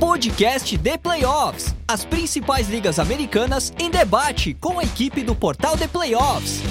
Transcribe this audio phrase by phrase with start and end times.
[0.00, 1.74] Podcast The Playoffs.
[1.86, 6.62] As principais ligas americanas em debate com a equipe do portal The Playoffs.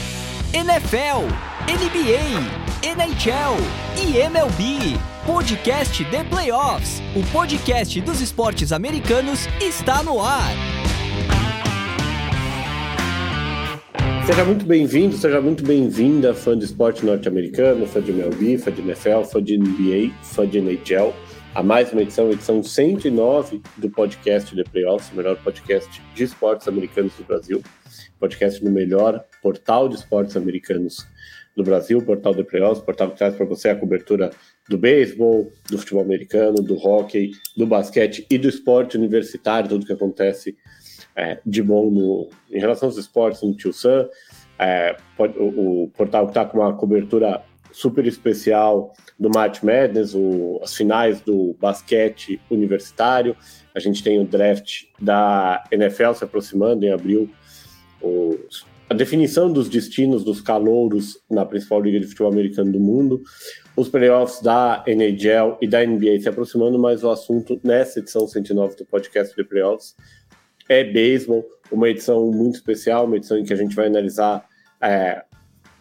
[0.51, 1.27] NFL,
[1.69, 3.55] NBA, NHL
[4.01, 4.97] e MLB.
[5.27, 7.03] Podcast The Playoffs.
[7.15, 10.51] O podcast dos esportes americanos está no ar.
[14.25, 18.81] Seja muito bem-vindo, seja muito bem-vinda, fã de esporte norte-americano, fã de MLB, fã de
[18.81, 21.13] NFL, fã de NBA, fã de NHL
[21.55, 26.67] a mais uma edição, edição 109 do podcast The Playoffs, o melhor podcast de esportes
[26.67, 27.63] americanos do Brasil,
[28.19, 31.07] podcast no melhor portal de esportes americanos
[31.57, 34.29] do Brasil, portal The Playoffs, portal que traz para você a cobertura
[34.69, 39.93] do beisebol, do futebol americano, do hockey, do basquete e do esporte universitário, tudo que
[39.93, 40.55] acontece
[41.15, 44.07] é, de bom no, em relação aos esportes no Tio Sam.
[44.59, 47.43] É, o, o portal que está com uma cobertura
[47.79, 53.37] super especial do March Madness, o, as finais do basquete universitário.
[53.73, 57.29] A gente tem o draft da NFL se aproximando em abril.
[58.01, 63.21] Os, a definição dos destinos dos calouros na principal liga de futebol americano do mundo.
[63.77, 68.75] Os playoffs da NHL e da NBA se aproximando, mas o assunto nessa edição 109
[68.75, 69.95] do podcast de playoffs
[70.67, 74.45] é beisebol, uma edição muito especial, uma edição em que a gente vai analisar
[74.81, 75.23] é,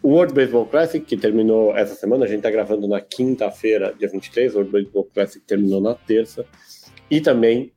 [0.01, 4.07] o World Baseball Classic, que terminou essa semana, a gente está gravando na quinta-feira, dia
[4.07, 6.45] 23, o World Baseball Classic terminou na terça,
[7.11, 7.71] e também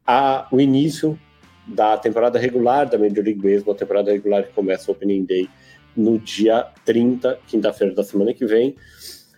[0.51, 1.19] o início
[1.67, 5.49] da temporada regular da Major League Baseball, a temporada regular que começa o Opening Day
[5.97, 8.77] no dia 30, quinta-feira da semana que vem.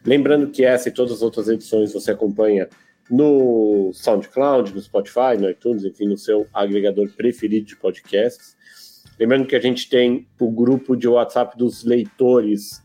[0.04, 2.68] Lembrando que essa e todas as outras edições você acompanha
[3.10, 8.56] no SoundCloud, no Spotify, no iTunes, enfim, no seu agregador preferido de podcasts.
[9.18, 12.82] Lembrando que a gente tem o grupo de WhatsApp dos leitores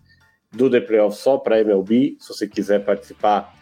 [0.51, 2.17] do The Playoff só para MLB.
[2.19, 3.55] Se você quiser participar,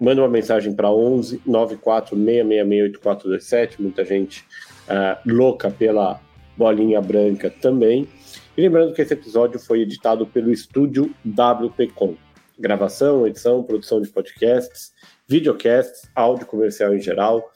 [0.00, 4.44] manda uma mensagem para 11 94 666 Muita gente
[4.88, 6.20] uh, louca pela
[6.56, 8.08] bolinha branca também.
[8.56, 12.14] E lembrando que esse episódio foi editado pelo estúdio WPcom.
[12.58, 14.92] Gravação, edição, produção de podcasts,
[15.26, 17.50] videocasts, áudio comercial em geral,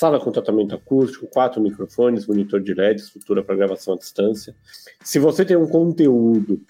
[0.00, 4.56] sala com tratamento acústico, quatro microfones, monitor de LED, estrutura para gravação à distância.
[5.04, 6.62] Se você tem um conteúdo,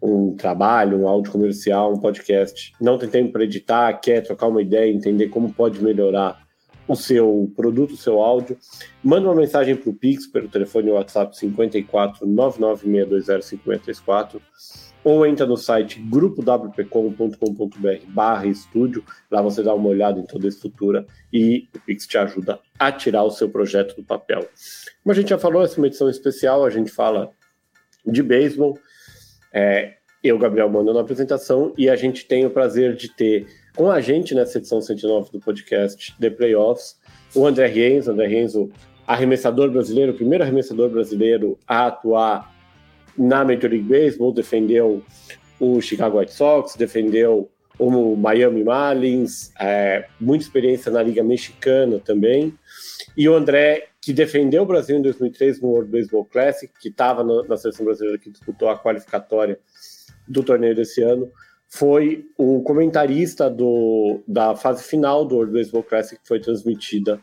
[0.00, 4.62] um trabalho, um áudio comercial, um podcast, não tem tempo para editar, quer trocar uma
[4.62, 6.40] ideia, entender como pode melhorar
[6.88, 8.56] o seu produto, o seu áudio,
[9.04, 14.42] manda uma mensagem para o Pix pelo telefone WhatsApp 54 99620 5034
[15.04, 20.48] ou entra no site grupowpcom.com.br barra estúdio, lá você dá uma olhada em toda a
[20.48, 24.40] estrutura e o Pix te ajuda a tirar o seu projeto do papel.
[25.02, 27.30] Como a gente já falou, essa é uma edição especial, a gente fala
[28.06, 28.78] de beisebol,
[29.52, 33.90] é, eu, Gabriel, mando na apresentação e a gente tem o prazer de ter com
[33.90, 36.96] a gente nessa edição 109 do podcast The Playoffs,
[37.34, 38.70] o André Renzo, André Renzo,
[39.06, 42.51] arremessador brasileiro, primeiro arremessador brasileiro a atuar
[43.16, 45.02] na Major League Baseball, defendeu
[45.60, 52.54] o Chicago White Sox, defendeu o Miami Marlins, é, muita experiência na Liga Mexicana também.
[53.16, 57.24] E o André, que defendeu o Brasil em 2003 no World Baseball Classic, que estava
[57.24, 59.58] na seleção brasileira que disputou a qualificatória
[60.28, 61.30] do torneio desse ano,
[61.68, 67.20] foi o comentarista do, da fase final do World Baseball Classic, que foi transmitida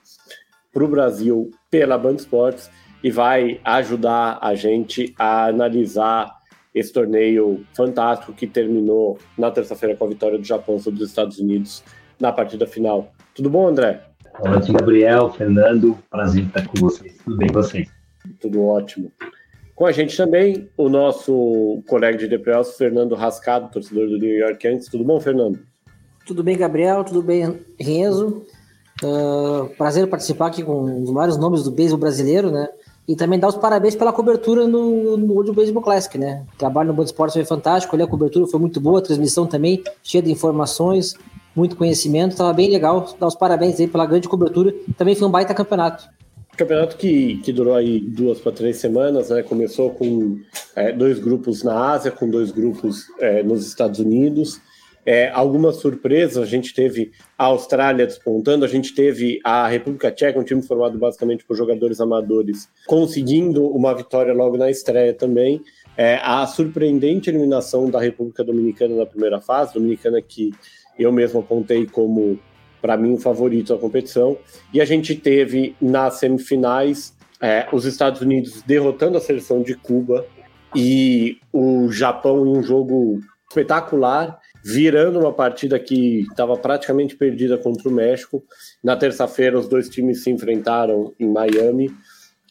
[0.74, 2.70] para o Brasil pela Band Sports
[3.04, 6.38] e vai ajudar a gente a analisar
[6.74, 11.40] esse torneio fantástico que terminou na terça-feira com a vitória do Japão sobre os Estados
[11.40, 11.84] Unidos
[12.20, 13.12] na partida final.
[13.34, 14.04] Tudo bom, André?
[14.40, 15.98] Boa noite, Gabriel, Fernando.
[16.10, 17.18] Prazer estar com vocês.
[17.24, 17.90] Tudo bem com vocês?
[18.40, 19.12] Tudo ótimo.
[19.76, 24.66] Com a gente também o nosso colega de DPS, Fernando Rascado, torcedor do New York
[24.66, 24.90] Yankees.
[24.90, 25.60] Tudo bom, Fernando?
[26.26, 27.04] Tudo bem, Gabriel?
[27.04, 28.46] Tudo bem, Renzo?
[29.02, 32.68] Uh, prazer participar aqui com os vários nomes do beisebol brasileiro, né?
[33.10, 36.46] E também dar os parabéns pela cobertura no, no World Baseball Classic, né?
[36.54, 39.48] O trabalho no Band Esportes foi fantástico, ali a cobertura foi muito boa, a transmissão
[39.48, 41.16] também cheia de informações,
[41.56, 43.12] muito conhecimento, estava bem legal.
[43.20, 44.76] Dar os parabéns aí pela grande cobertura.
[44.96, 46.08] Também foi um baita campeonato.
[46.56, 49.42] Campeonato que, que durou aí duas para três semanas, né?
[49.42, 50.38] Começou com
[50.76, 54.62] é, dois grupos na Ásia, com dois grupos é, nos Estados Unidos.
[55.06, 60.40] É, algumas surpresas, a gente teve a Austrália despontando, a gente teve a República Tcheca,
[60.40, 65.62] um time formado basicamente por jogadores amadores, conseguindo uma vitória logo na estreia também.
[65.98, 70.52] É, a surpreendente eliminação da República Dominicana na primeira fase, Dominicana que
[70.98, 72.40] eu mesmo apontei como,
[72.82, 74.38] para mim, o favorito da competição.
[74.74, 80.26] E a gente teve nas semifinais é, os Estados Unidos derrotando a seleção de Cuba
[80.76, 83.20] e o Japão em um jogo
[83.50, 88.44] espetacular virando uma partida que estava praticamente perdida contra o México.
[88.84, 91.92] Na terça-feira, os dois times se enfrentaram em Miami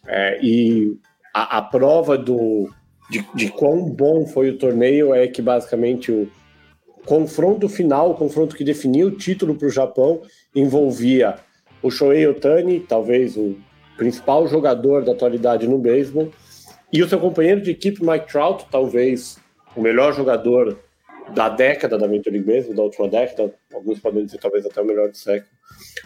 [0.06, 0.96] é, e
[1.34, 2.70] a, a prova do,
[3.10, 6.30] de, de quão bom foi o torneio é que basicamente o
[7.04, 10.22] confronto final, o confronto que definiu o título para o Japão,
[10.54, 11.36] envolvia
[11.82, 13.56] o Shohei Otani, talvez o
[13.96, 16.30] principal jogador da atualidade no beisebol,
[16.92, 19.38] e o seu companheiro de equipe Mike Trout, talvez
[19.76, 20.78] o melhor jogador
[21.34, 25.10] da década da League Baseball, da última década, alguns podem dizer talvez até o melhor
[25.10, 25.50] do século.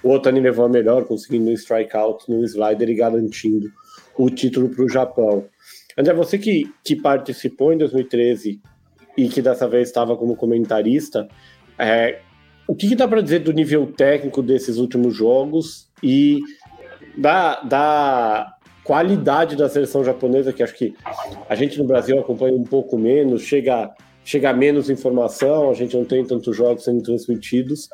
[0.02, 3.70] O Otani levou a melhor, conseguindo um strikeout no slider e garantindo
[4.16, 5.46] o título para o Japão.
[5.96, 8.60] André, você que, que participou em 2013
[9.16, 11.28] e que dessa vez estava como comentarista,
[11.78, 12.20] é,
[12.66, 16.40] o que, que dá para dizer do nível técnico desses últimos jogos e
[17.16, 20.94] da, da qualidade da seleção japonesa, que acho que
[21.48, 23.92] a gente no Brasil acompanha um pouco menos, chega
[24.24, 27.88] chega menos informação, a gente não tem tantos jogos sendo transmitidos.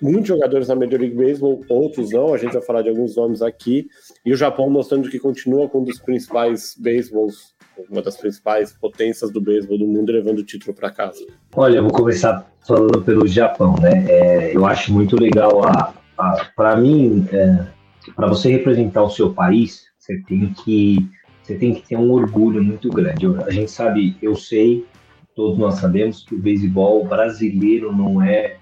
[0.00, 3.42] Muitos jogadores na Major League Baseball, outros não, a gente vai falar de alguns nomes
[3.42, 3.86] aqui.
[4.24, 7.54] E o Japão mostrando que continua com um dos principais baseballs,
[7.90, 11.24] uma das principais potências do beisebol do mundo, levando o título para casa.
[11.54, 14.06] Olha, eu vou começar falando pelo Japão, né?
[14.08, 17.66] É, eu acho muito legal a, a para mim, é,
[18.14, 20.98] para você representar o seu país, você tem que
[21.42, 23.26] você tem que ter um orgulho muito grande.
[23.46, 24.86] a gente sabe, eu sei
[25.34, 28.58] todos nós sabemos que o beisebol brasileiro não é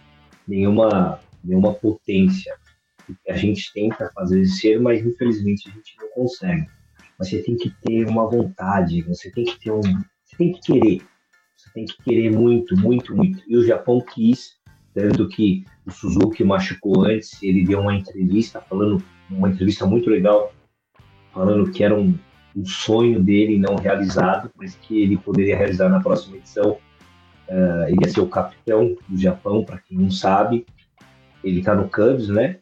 [0.46, 2.54] nenhuma, nenhuma potência.
[3.28, 6.66] A gente tenta fazer ser, mas infelizmente a gente não consegue.
[7.18, 10.60] Mas você tem que ter uma vontade, você tem que ter um, você tem que
[10.60, 11.02] querer,
[11.56, 13.42] você tem que querer muito, muito, muito.
[13.46, 14.56] E o Japão quis,
[14.94, 20.52] tanto que o Suzuki machucou antes, ele deu uma entrevista falando, uma entrevista muito legal,
[21.32, 22.18] falando que era um
[22.56, 26.78] um sonho dele não realizado, mas que ele poderia realizar na próxima edição.
[27.48, 30.66] Uh, ele ia ser o capitão do Japão, para quem não sabe.
[31.42, 32.58] Ele está no Cubs, né?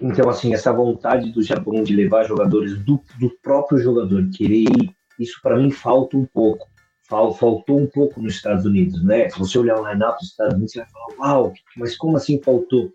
[0.00, 4.94] Então, assim, essa vontade do Japão de levar jogadores do, do próprio jogador, querer ir,
[5.18, 6.68] isso para mim falta um pouco.
[7.08, 9.28] Fal, faltou um pouco nos Estados Unidos, né?
[9.30, 12.40] Se você olhar o line-up dos Estados Unidos, você vai falar, uau, mas como assim
[12.42, 12.92] faltou?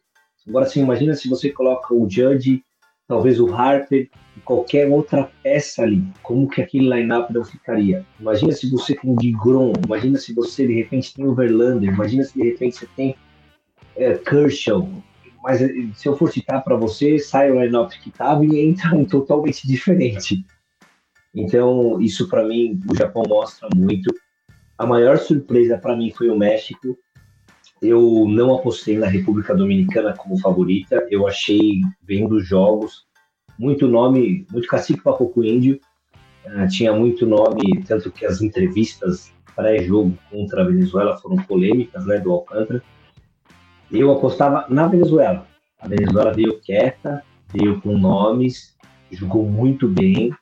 [0.47, 2.63] Agora, assim, imagina se você coloca o Judge
[3.07, 8.05] talvez o Harper e qualquer outra peça ali, como que aquele line-up não ficaria?
[8.19, 12.33] Imagina se você tem Digron, imagina se você de repente tem o Verlander, imagina se
[12.33, 13.15] de repente você tem
[13.95, 14.87] é, Kershaw,
[15.43, 18.95] mas eh, se eu for citar para você, sai o line-up que estava e entra
[18.95, 20.45] um totalmente diferente.
[21.35, 24.13] Então, isso para mim, o Japão mostra muito.
[24.77, 26.97] A maior surpresa para mim foi o México,
[27.83, 31.05] eu não apostei na República Dominicana como favorita.
[31.11, 33.05] Eu achei, vendo os jogos,
[33.59, 35.79] muito nome, muito cacique papoco índio.
[36.45, 42.19] Uh, tinha muito nome, tanto que as entrevistas pré-jogo contra a Venezuela foram polêmicas, né,
[42.19, 42.81] do Alcântara.
[43.91, 45.45] Eu apostava na Venezuela.
[45.79, 48.75] A Venezuela veio quieta, veio com nomes,
[49.11, 50.33] jogou muito bem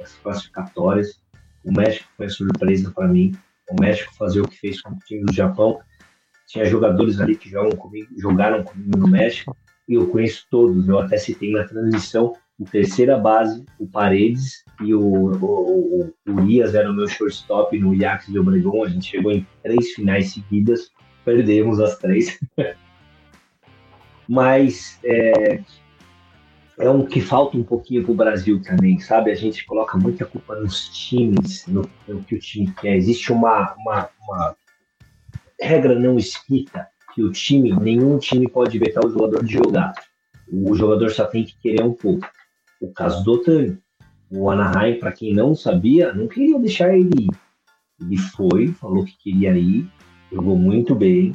[0.00, 1.20] as classificatórias.
[1.64, 3.32] O México foi surpresa para mim.
[3.70, 5.80] O México fazer o que fez com o time do Japão
[6.50, 9.56] tinha jogadores ali que jogam comigo, jogaram comigo no México,
[9.88, 10.88] e eu conheço todos.
[10.88, 16.74] Eu até citei na transmissão o terceira base, o Paredes e o, o, o, Urias
[16.74, 18.84] era o meu shortstop no Iax de Obregon.
[18.84, 20.90] A gente chegou em três finais seguidas,
[21.24, 22.38] perdemos as três.
[24.28, 25.60] Mas é,
[26.78, 29.30] é um que falta um pouquinho para o Brasil também, sabe?
[29.30, 32.96] A gente coloca muita culpa nos times, no, no que o time quer.
[32.96, 34.56] Existe uma, uma, uma
[35.60, 39.92] regra não escrita que o time, nenhum time pode vetar o jogador de jogar.
[40.50, 42.26] O jogador só tem que querer um pouco.
[42.80, 43.78] O caso do Otani.
[44.30, 47.30] O Anaheim, para quem não sabia, não queria deixar ele ir.
[48.00, 49.88] Ele foi, falou que queria ir,
[50.32, 51.32] jogou muito bem.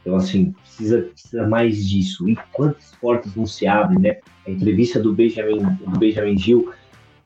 [0.00, 2.28] Então, assim, precisa, precisa mais disso.
[2.28, 4.18] E quantas portas não se abrem, né?
[4.46, 6.72] A entrevista do Benjamin, do Benjamin Gil,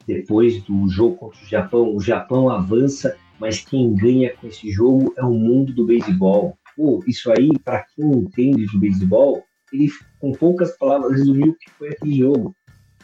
[0.07, 5.13] depois do jogo contra o Japão, o Japão avança mas quem ganha com esse jogo
[5.17, 6.57] é o mundo do beisebol.
[6.77, 11.71] Pô, isso aí, para quem entende de beisebol, ele, com poucas palavras, resumiu o que
[11.71, 12.55] foi aquele jogo.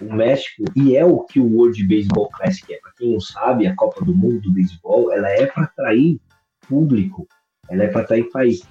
[0.01, 2.79] O México, e é o que o World Baseball Classic é.
[2.79, 6.21] Para quem não sabe, a Copa do Mundo do beisebol, ela é para atrair
[6.69, 7.27] público,
[7.69, 8.63] ela é para atrair país.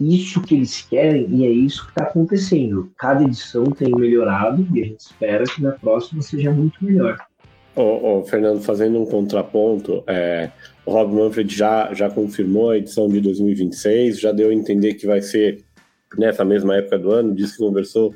[0.00, 2.90] Isso que eles querem e é isso que está acontecendo.
[2.96, 7.18] Cada edição tem melhorado e a gente espera que na próxima seja muito melhor.
[7.74, 10.50] Ô, ô, Fernando, fazendo um contraponto, é,
[10.84, 15.06] o Rob Manfred já, já confirmou a edição de 2026, já deu a entender que
[15.06, 15.64] vai ser
[16.18, 18.14] nessa mesma época do ano, disse que conversou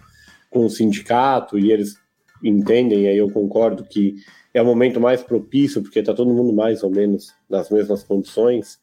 [0.50, 1.96] com o sindicato e eles
[2.42, 4.16] entendem, e aí eu concordo que
[4.52, 8.78] é o momento mais propício, porque está todo mundo mais ou menos nas mesmas condições.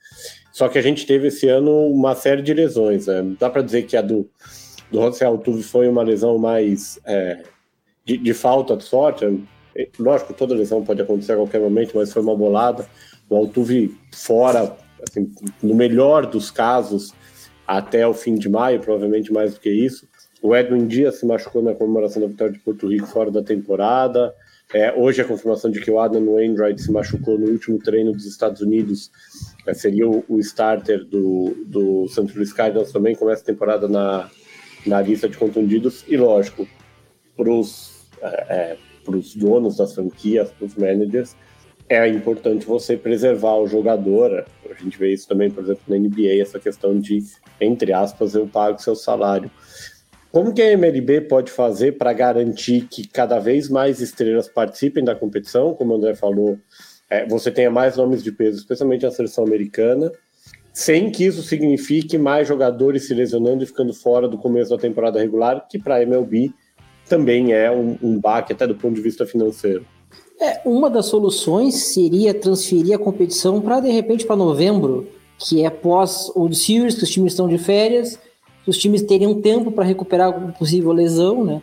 [0.52, 3.08] Só que a gente teve esse ano uma série de lesões.
[3.08, 3.36] Né?
[3.40, 4.30] Dá para dizer que a do,
[4.92, 7.42] do José Altuve foi uma lesão mais é,
[8.06, 9.26] de, de, falta de sorte.
[9.98, 12.86] Lógico, toda lesão pode acontecer a qualquer momento, mas foi uma bolada.
[13.30, 14.76] O Altuve fora,
[15.08, 17.14] assim, no melhor dos casos,
[17.68, 20.08] até o fim de maio, provavelmente mais do que isso.
[20.42, 24.36] O Edwin Dias se machucou na comemoração da vitória de Porto Rico fora da temporada.
[24.74, 28.26] É, hoje a confirmação de que o Adam Wainwright se machucou no último treino dos
[28.26, 29.12] Estados Unidos
[29.68, 32.34] é, seria o, o, starter do, do St.
[32.36, 34.30] Louis Cardinals também, começa a temporada na,
[34.86, 36.04] na lista de contundidos.
[36.08, 36.68] E lógico,
[37.38, 41.36] para os é, é donos das franquias, para os managers,
[41.90, 44.46] é importante você preservar o jogador.
[44.70, 47.24] A gente vê isso também, por exemplo, na NBA, essa questão de,
[47.60, 49.52] entre aspas, eu pago seu salário.
[50.32, 55.14] Como que a MLB pode fazer para garantir que cada vez mais estrelas participem da
[55.14, 55.76] competição?
[55.76, 56.58] Como o André falou,
[57.08, 60.12] é, você tenha mais nomes de peso, especialmente na seleção americana,
[60.74, 65.20] sem que isso signifique mais jogadores se lesionando e ficando fora do começo da temporada
[65.20, 66.52] regular, que para a MLB
[67.08, 69.86] também é um, um baque até do ponto de vista financeiro.
[70.40, 75.08] É, uma das soluções seria transferir a competição para de repente para novembro,
[75.38, 78.20] que é pós o Series, que os times estão de férias,
[78.66, 81.62] os times teriam tempo para recuperar alguma possível lesão, né?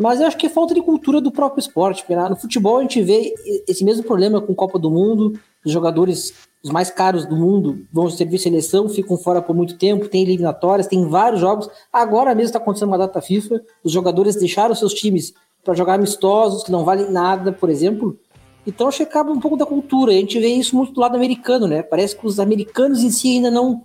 [0.00, 3.02] Mas eu acho que é falta de cultura do próprio esporte, no futebol a gente
[3.02, 3.34] vê
[3.68, 8.08] esse mesmo problema com Copa do Mundo, os jogadores os mais caros do mundo vão
[8.10, 11.70] servir seleção, ficam fora por muito tempo, tem eliminatórias, tem vários jogos.
[11.90, 15.32] Agora mesmo está acontecendo uma data FIFA, os jogadores deixaram seus times
[15.64, 18.18] para jogar amistosos, que não valem nada, por exemplo.
[18.66, 20.12] Então acho que acaba um pouco da cultura.
[20.12, 21.82] A gente vê isso muito do lado americano, né?
[21.82, 23.84] Parece que os americanos em si ainda não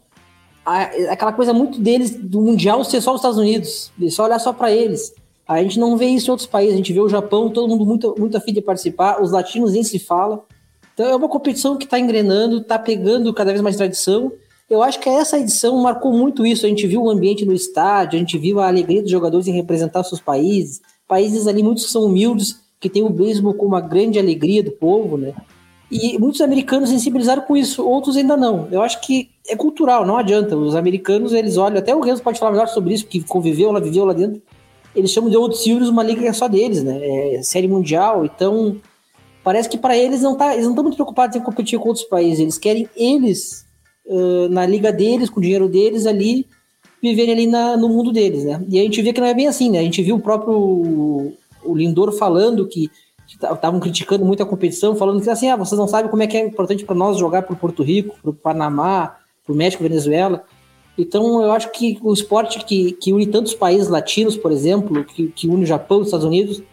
[1.09, 4.71] aquela coisa muito deles do mundial ser só os Estados Unidos, só olhar só para
[4.71, 5.13] eles.
[5.47, 7.85] A gente não vê isso em outros países, a gente vê o Japão, todo mundo
[7.85, 10.43] muito, muito afim de participar, os latinos nem se fala.
[10.93, 14.31] Então é uma competição que está engrenando, está pegando cada vez mais tradição.
[14.67, 16.65] Eu acho que essa edição marcou muito isso.
[16.65, 19.51] A gente viu o ambiente no estádio, a gente viu a alegria dos jogadores em
[19.51, 20.81] representar seus países.
[21.07, 24.71] Países ali, muitos que são humildes, que têm o beisebol como uma grande alegria do
[24.71, 25.35] povo, né?
[25.91, 28.67] E muitos americanos sensibilizaram com isso, outros ainda não.
[28.71, 30.57] Eu acho que é cultural, não adianta.
[30.57, 33.79] Os americanos, eles olham, até o Renzo pode falar melhor sobre isso, que conviveu lá,
[33.79, 34.41] viveu lá dentro.
[34.95, 37.35] Eles chamam de Old Series uma liga que é só deles, né?
[37.35, 38.77] É série mundial, então
[39.43, 42.05] parece que para eles não tá, eles não estão muito preocupados em competir com outros
[42.05, 42.39] países.
[42.39, 43.65] Eles querem eles
[44.05, 46.47] uh, na liga deles, com o dinheiro deles ali,
[47.01, 48.63] viverem ali na, no mundo deles, né?
[48.69, 49.79] E a gente vê que não é bem assim, né?
[49.79, 51.33] A gente viu o próprio
[51.63, 52.89] o Lindor falando que
[53.27, 56.37] estavam criticando muito a competição, falando que assim, ah, vocês não sabem como é que
[56.37, 60.43] é importante para nós jogar para Porto Rico, para o Panamá, para o México, Venezuela.
[60.97, 65.27] Então, eu acho que o esporte que, que une tantos países latinos, por exemplo, que,
[65.27, 66.63] que une o Japão e os Estados Unidos,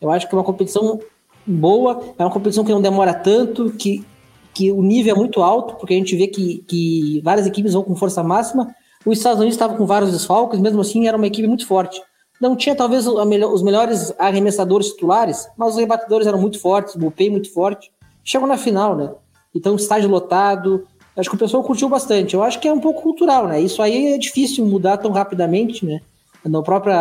[0.00, 1.00] eu acho que é uma competição
[1.46, 4.04] boa, é uma competição que não demora tanto, que,
[4.52, 7.84] que o nível é muito alto, porque a gente vê que, que várias equipes vão
[7.84, 8.74] com força máxima.
[9.06, 12.02] Os Estados Unidos estavam com vários desfalques, mesmo assim era uma equipe muito forte.
[12.40, 17.52] Não tinha talvez os melhores arremessadores titulares, mas os rebatedores eram muito fortes, o muito
[17.52, 17.90] forte.
[18.22, 19.12] Chegou na final, né?
[19.54, 20.86] Então, estádio lotado.
[21.18, 22.34] Acho que o pessoal curtiu bastante.
[22.34, 23.60] Eu acho que é um pouco cultural, né?
[23.60, 26.00] Isso aí é difícil mudar tão rapidamente, né?
[26.44, 26.92] No próprio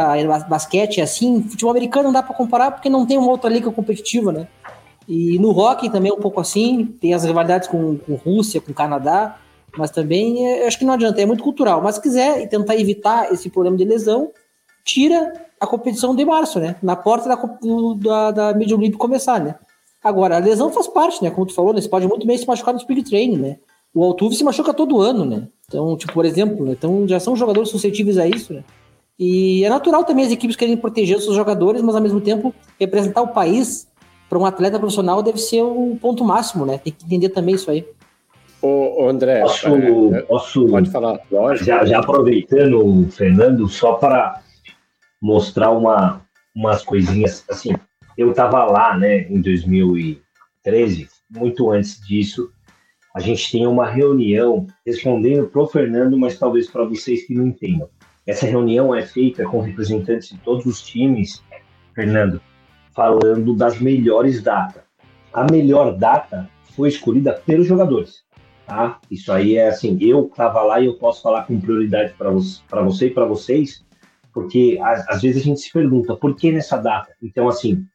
[0.49, 1.43] basquete é assim.
[1.43, 4.47] Futebol americano não dá para comparar porque não tem uma outra liga competitiva, né?
[5.07, 6.85] E no hockey também é um pouco assim.
[6.99, 9.37] Tem as rivalidades com, com Rússia, com Canadá.
[9.77, 11.79] Mas também é, acho que não adianta, é muito cultural.
[11.83, 14.31] Mas se quiser tentar evitar esse problema de lesão,
[14.83, 15.31] tira
[15.61, 16.75] a competição de março, né?
[16.81, 17.35] Na porta da,
[17.99, 19.55] da, da League começar, né?
[20.03, 21.29] Agora, a lesão faz parte, né?
[21.29, 21.81] Como tu falou, né?
[21.81, 23.57] Você pode muito bem se machucar no speed training, né?
[23.97, 25.47] O Altuve se machuca todo ano, né?
[25.67, 26.73] Então, tipo, por exemplo, né?
[26.73, 28.63] então já são jogadores suscetíveis a isso, né?
[29.17, 32.53] E é natural também as equipes querem proteger os seus jogadores, mas ao mesmo tempo
[32.79, 33.87] representar o país
[34.29, 36.77] para um atleta profissional deve ser o ponto máximo, né?
[36.77, 37.87] Tem que entender também isso aí.
[38.61, 39.67] Ô, André, posso,
[40.13, 41.65] é, posso pode falar, lógico.
[41.65, 44.43] Já, já aproveitando, Fernando, só para
[45.19, 46.21] mostrar uma,
[46.55, 47.43] umas coisinhas.
[47.49, 47.73] Assim,
[48.15, 52.51] eu estava lá, né, em 2013, muito antes disso,
[53.15, 57.47] a gente tem uma reunião respondendo para o Fernando, mas talvez para vocês que não
[57.47, 57.89] entendam.
[58.25, 61.41] Essa reunião é feita com representantes de todos os times,
[61.95, 62.41] Fernando,
[62.93, 64.83] falando das melhores datas.
[65.33, 68.25] A melhor data foi escolhida pelos jogadores.
[68.65, 68.99] Tá?
[69.09, 73.07] Isso aí é assim, eu estava lá e eu posso falar com prioridade para você
[73.07, 73.85] e para vocês,
[74.33, 77.13] porque às, vezes a gente se pergunta por que nessa data.
[77.23, 77.85] Então, assim,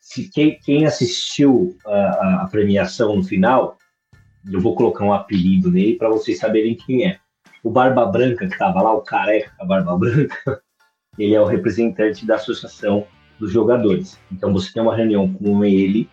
[0.00, 3.78] se quem, quem assistiu a, a, premiação no final,
[4.50, 7.18] eu vou colocar um apelido nele para vocês saberem quem é.
[7.62, 10.62] O Barba Branca, que estava lá, o careca a Barba Branca,
[11.18, 13.06] ele é o representante da associação
[13.38, 14.18] dos jogadores.
[14.32, 16.08] Então, você tem uma reunião com ele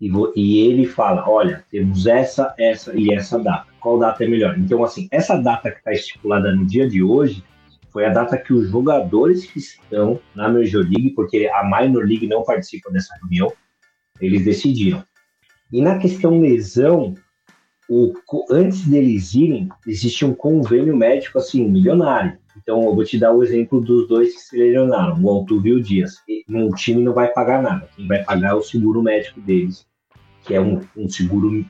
[0.00, 3.66] e, e ele fala, olha, temos essa, essa e essa data.
[3.80, 4.58] Qual data é melhor?
[4.58, 7.42] Então, assim, essa data que está estipulada no dia de hoje
[7.90, 12.26] foi a data que os jogadores que estão na Major League, porque a Minor League
[12.26, 13.50] não participa dessa reunião,
[14.20, 15.02] eles decidiram.
[15.72, 17.14] E na questão lesão,
[17.88, 18.12] o,
[18.50, 22.38] antes deles irem, existia um convênio médico assim, milionário.
[22.56, 25.72] Então, eu vou te dar o exemplo dos dois que se lesionaram, o Altuve e
[25.72, 26.16] o Dias.
[26.48, 29.86] O time não vai pagar nada, quem vai pagar é o seguro médico deles,
[30.44, 31.64] que é um, um seguro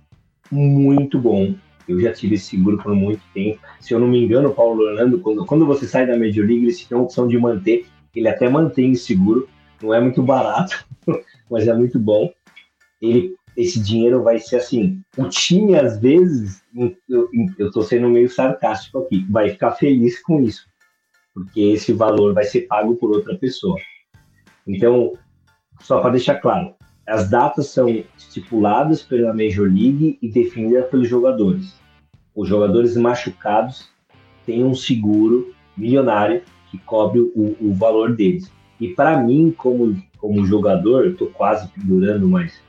[0.51, 1.55] muito bom,
[1.89, 3.61] eu já tive esse seguro por muito tempo.
[3.81, 6.85] Se eu não me engano, Paulo Orlando, quando, quando você sai da Major League, eles
[6.85, 7.87] têm a opção de manter.
[8.15, 9.49] Ele até mantém o seguro.
[9.81, 10.85] Não é muito barato,
[11.51, 12.33] mas é muito bom.
[13.01, 15.01] Ele, esse dinheiro vai ser assim.
[15.17, 16.63] O time, às vezes,
[17.09, 20.67] eu, tô sendo meio sarcástico aqui, vai ficar feliz com isso.
[21.33, 23.79] Porque esse valor vai ser pago por outra pessoa.
[24.67, 25.15] Então,
[25.81, 26.75] só para deixar claro,
[27.07, 31.75] as datas são estipuladas pela Major League e definidas pelos jogadores.
[32.35, 33.89] Os jogadores machucados
[34.45, 38.51] têm um seguro milionário que cobre o, o valor deles.
[38.79, 42.61] E para mim, como, como jogador, eu estou quase pendurando, mas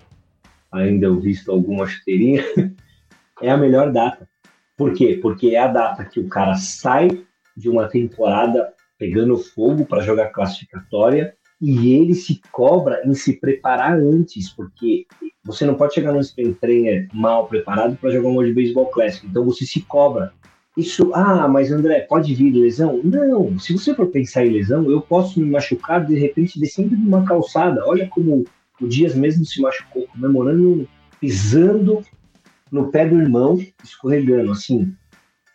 [0.72, 2.44] ainda eu visto alguma chuteirinha,
[3.42, 4.28] é a melhor data.
[4.76, 5.20] Por quê?
[5.22, 7.24] Porque é a data que o cara sai
[7.56, 13.98] de uma temporada pegando fogo para jogar classificatória e ele se cobra em se preparar
[13.98, 15.06] antes, porque
[15.44, 19.26] você não pode chegar no sprint trainer mal preparado para jogar um World Baseball Classic,
[19.26, 20.32] então você se cobra.
[20.76, 23.02] Isso, ah, mas André, pode vir lesão?
[23.04, 27.02] Não, se você for pensar em lesão, eu posso me machucar de repente descendo de
[27.02, 27.84] uma calçada.
[27.88, 28.46] Olha como
[28.82, 30.88] o Dias mesmo se machucou, comemorando,
[31.20, 32.04] pisando
[32.72, 34.94] no pé do irmão, escorregando, assim.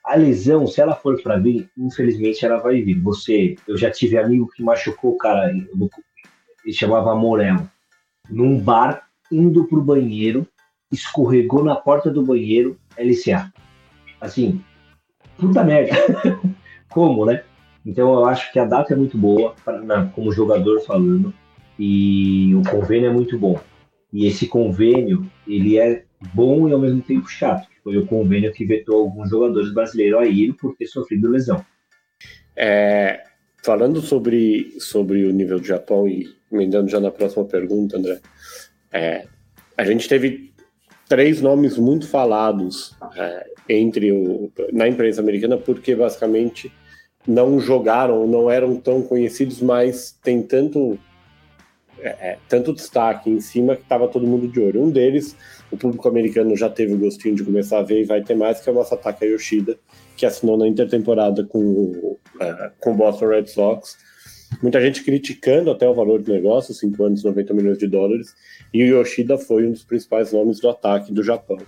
[0.04, 3.00] A lesão, se ela for para vir, infelizmente ela vai vir.
[3.00, 7.68] Você, eu já tive amigo que machucou o cara, ele chamava Morel,
[8.28, 10.46] num bar, indo pro banheiro,
[10.90, 13.52] escorregou na porta do banheiro, LCA.
[14.20, 14.62] Assim,
[15.38, 15.94] puta merda.
[16.90, 17.44] Como, né?
[17.84, 21.34] Então eu acho que a data é muito boa, pra, como jogador falando,
[21.78, 23.60] e o convênio é muito bom.
[24.12, 26.04] E esse convênio, ele é
[26.34, 30.26] bom e ao mesmo tempo chato foi o convênio que vetou alguns jogadores brasileiros a
[30.26, 31.64] ir por ter sofrido lesão.
[32.54, 33.24] É,
[33.62, 38.20] falando sobre, sobre o nível do Japão e emendando já na próxima pergunta, André,
[38.92, 39.26] é,
[39.76, 40.52] a gente teve
[41.08, 46.72] três nomes muito falados é, entre o, na imprensa americana porque basicamente
[47.26, 50.98] não jogaram, não eram tão conhecidos, mas tem tanto
[52.02, 54.82] é, é tanto destaque em cima que estava todo mundo de olho.
[54.82, 55.36] Um deles
[55.72, 58.60] o público americano já teve o gostinho de começar a ver e vai ter mais,
[58.60, 59.78] que é o Masataka Yoshida,
[60.14, 62.18] que assinou na intertemporada com, uh,
[62.78, 63.96] com o Boston Red Sox.
[64.62, 68.34] Muita gente criticando até o valor do negócio, 5 anos, 90 milhões de dólares,
[68.72, 71.58] e o Yoshida foi um dos principais nomes do ataque do Japão.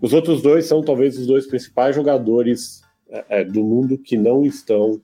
[0.00, 2.80] Os outros dois são talvez os dois principais jogadores
[3.28, 4.98] é, do mundo que não estão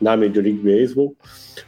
[0.00, 1.14] na Major League Baseball.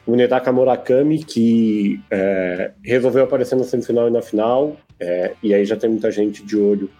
[0.06, 5.64] O Nedaka Murakami, que é, resolveu aparecer na semifinal e na final, é, e aí
[5.64, 6.90] já tem muita gente de olho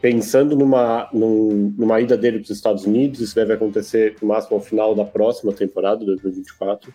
[0.00, 3.20] pensando numa, num, numa ida dele para os Estados Unidos.
[3.20, 6.92] Isso deve acontecer no máximo ao final da próxima temporada, 2024.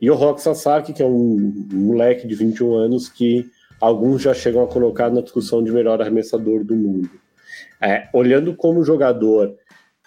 [0.00, 3.46] E o Rock Sasaki, que é um moleque de 21 anos que
[3.80, 7.10] alguns já chegam a colocar na discussão de melhor arremessador do mundo.
[7.80, 9.54] É, olhando como jogador,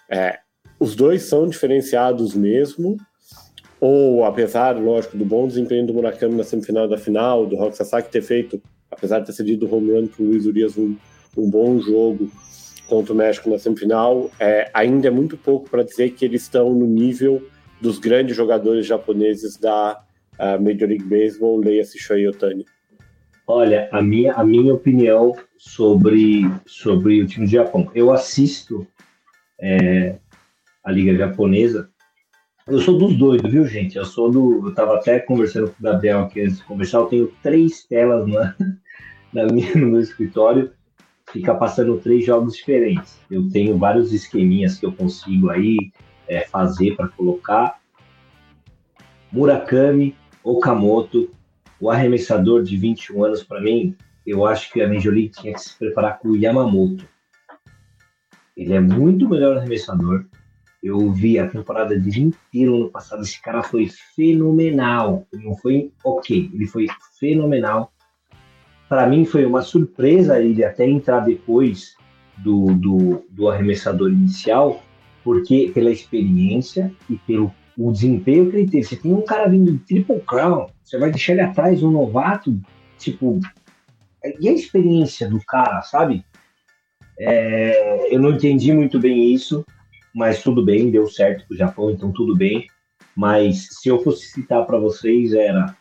[0.08, 0.38] é,
[0.84, 2.96] os dois são diferenciados mesmo,
[3.80, 8.10] ou apesar, lógico, do bom desempenho do Murakami na semifinal da final, do Rock Sasaki
[8.10, 8.62] ter feito
[8.94, 10.96] apesar de ter cedido o home run para o Luiz Urias um,
[11.36, 12.30] um bom jogo
[12.88, 16.72] contra o México na semifinal, é, ainda é muito pouco para dizer que eles estão
[16.72, 17.42] no nível
[17.80, 20.00] dos grandes jogadores japoneses da
[20.34, 22.64] uh, Major League Baseball, leia-se Shohei Otani.
[23.46, 27.90] Olha, a minha, a minha opinião sobre, sobre o time do Japão.
[27.94, 28.86] Eu assisto
[29.60, 30.16] é,
[30.84, 31.88] a Liga Japonesa.
[32.66, 33.96] Eu sou dos doidos, viu, gente?
[33.96, 34.66] Eu sou do.
[34.66, 36.98] Eu estava até conversando com o Gabriel aqui antes de conversar.
[36.98, 38.54] Eu tenho três telas na,
[39.32, 40.72] na minha, no meu escritório
[41.32, 43.20] fica passando três jogos diferentes.
[43.30, 45.76] Eu tenho vários esqueminhas que eu consigo aí
[46.28, 47.80] é, fazer para colocar.
[49.32, 51.30] Murakami, Okamoto,
[51.80, 55.60] o arremessador de 21 anos para mim, eu acho que a Major League tinha que
[55.60, 57.04] se preparar com o Yamamoto.
[58.56, 60.24] Ele é muito melhor arremessador.
[60.84, 63.22] Eu vi a temporada de inteiro ano passado.
[63.22, 65.26] Esse cara foi fenomenal.
[65.32, 66.86] Ele não foi ok, ele foi
[67.18, 67.90] fenomenal
[68.88, 71.96] para mim foi uma surpresa ele até entrar depois
[72.38, 74.82] do, do, do, arremessador inicial,
[75.22, 78.84] porque pela experiência e pelo o desempenho que ele teve.
[78.84, 82.56] Você tem um cara vindo de Triple Crown, você vai deixar ele atrás, um novato,
[82.96, 83.40] tipo,
[84.40, 86.24] e a experiência do cara, sabe?
[87.18, 89.64] É, eu não entendi muito bem isso,
[90.14, 92.66] mas tudo bem, deu certo pro Japão, então tudo bem.
[93.16, 95.76] Mas se eu fosse citar para vocês, era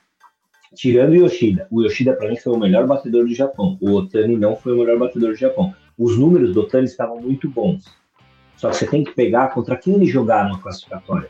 [0.76, 1.67] tirando o Yoshida.
[1.72, 3.78] O Yoshida para mim foi o melhor batedor do Japão.
[3.82, 5.74] O Otani não foi o melhor batedor do Japão.
[5.98, 7.86] Os números do Otani estavam muito bons.
[8.56, 11.30] Só que você tem que pegar contra quem ele jogar na classificatória.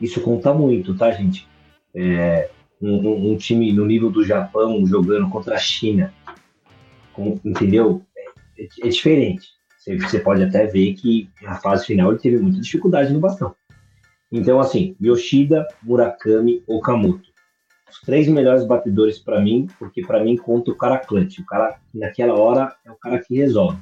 [0.00, 1.48] Isso conta muito, tá, gente?
[1.94, 2.50] É,
[2.80, 6.12] um, um, time no nível do Japão jogando contra a China,
[7.12, 8.02] com, entendeu?
[8.58, 9.48] É, é, diferente.
[9.86, 13.54] Você, pode até ver que na fase final ele teve muita dificuldade no bastão.
[14.32, 17.28] Então, assim, Yoshida, Murakami, Okamoto.
[17.88, 21.38] Os três melhores batedores para mim, porque para mim conta o cara clutch.
[21.38, 23.78] O cara que naquela hora é o cara que resolve.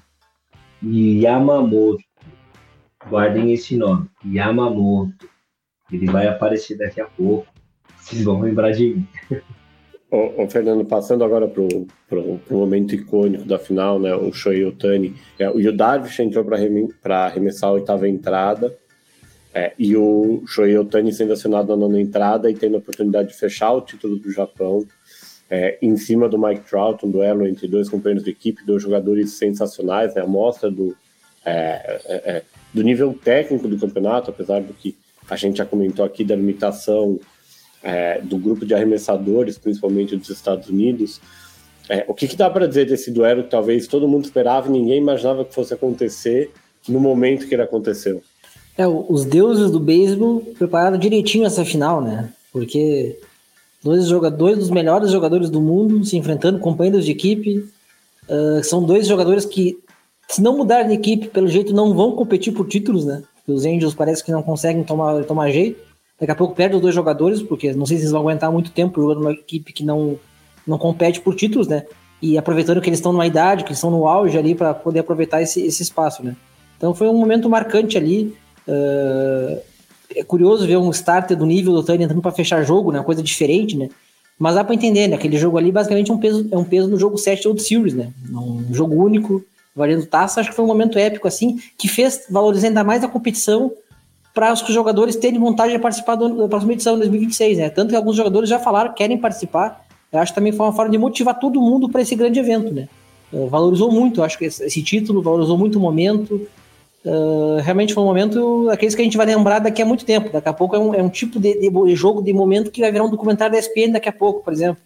[0.83, 2.05] Yamamoto.
[3.09, 4.11] Guardem esse nome.
[4.27, 5.27] Yamamoto.
[5.91, 7.47] Ele vai aparecer daqui a pouco.
[7.97, 9.09] Vocês vão lembrar de mim.
[10.11, 11.63] Ô, ô, Fernando, passando agora para
[12.19, 14.15] o momento icônico da final, né?
[14.15, 15.15] O Shohei Otani.
[15.39, 18.77] É, o Darvish entrou para arremessar a oitava entrada.
[19.53, 23.35] É, e o Shohei Otani sendo acionado na nona entrada e tendo a oportunidade de
[23.35, 24.85] fechar o título do Japão
[25.49, 29.33] é, em cima do Mike Trout, um duelo entre dois companheiros de equipe, dois jogadores
[29.33, 30.97] sensacionais, né, a mostra do,
[31.45, 34.97] é, é, é, do nível técnico do campeonato, apesar do que
[35.29, 37.21] a gente já comentou aqui da limitação
[37.85, 41.21] é, do grupo de arremessadores, principalmente dos Estados Unidos.
[42.09, 44.99] o que, que dá para dizer desse duelo que talvez todo mundo esperava e ninguém
[44.99, 46.51] imaginava que fosse acontecer
[46.89, 48.23] no momento que ele aconteceu?
[48.77, 52.33] É, os deuses do beisebol prepararam direitinho essa final, né?
[52.53, 53.19] Porque
[53.83, 57.69] dois jogadores dos melhores jogadores do mundo se enfrentando, companheiros de equipe.
[58.29, 59.79] Uh, são dois jogadores que,
[60.29, 63.23] se não mudarem de equipe, pelo jeito não vão competir por títulos, né?
[63.47, 65.79] Os Angels parece que não conseguem tomar, tomar jeito.
[66.19, 68.71] Daqui a pouco perde os dois jogadores, porque não sei se eles vão aguentar muito
[68.71, 70.19] tempo jogando uma equipe que não,
[70.67, 71.85] não compete por títulos, né?
[72.23, 75.01] E aproveitando que eles estão numa idade, que eles estão no auge ali para poder
[75.01, 76.37] aproveitar esse, esse espaço, né?
[76.77, 78.35] Então foi um momento marcante ali.
[78.67, 79.61] Uh,
[80.15, 83.03] é curioso ver um starter do nível do Tani entrando para fechar jogo, né?
[83.03, 83.89] Coisa diferente, né?
[84.39, 85.17] Mas dá para entender, né?
[85.17, 87.95] Aquele jogo ali basicamente é um peso, é um peso no jogo 7 World Series,
[87.95, 88.13] né?
[88.33, 90.41] Um jogo único, valendo taça.
[90.41, 93.73] Acho que foi um momento épico, assim, que fez valorizar ainda mais a competição
[94.35, 97.71] para os jogadores terem vontade de participar do, da próxima edição, 2026, né?
[97.71, 99.87] Tanto que alguns jogadores já falaram que querem participar.
[100.13, 102.75] Eu acho que também foi uma forma de motivar todo mundo para esse grande evento,
[102.75, 102.89] né?
[103.33, 106.47] Uh, valorizou muito, acho que esse, esse título valorizou muito o momento.
[107.05, 110.33] Uh, realmente foi um momento aqueles que a gente vai lembrar daqui a muito tempo.
[110.33, 112.91] Daqui a pouco é um, é um tipo de, de, jogo, de momento que vai
[112.91, 114.83] virar um documentário da ESPN daqui a pouco, por exemplo.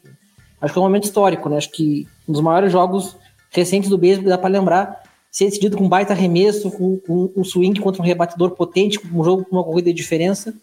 [0.60, 1.56] Acho que é um momento histórico, né?
[1.56, 3.16] Acho que um dos maiores jogos
[3.50, 7.80] recentes do beisebol dá para lembrar ser decidido com baita arremesso, com, com, um swing
[7.80, 10.54] contra um rebatedor potente, com um jogo com uma corrida de diferença.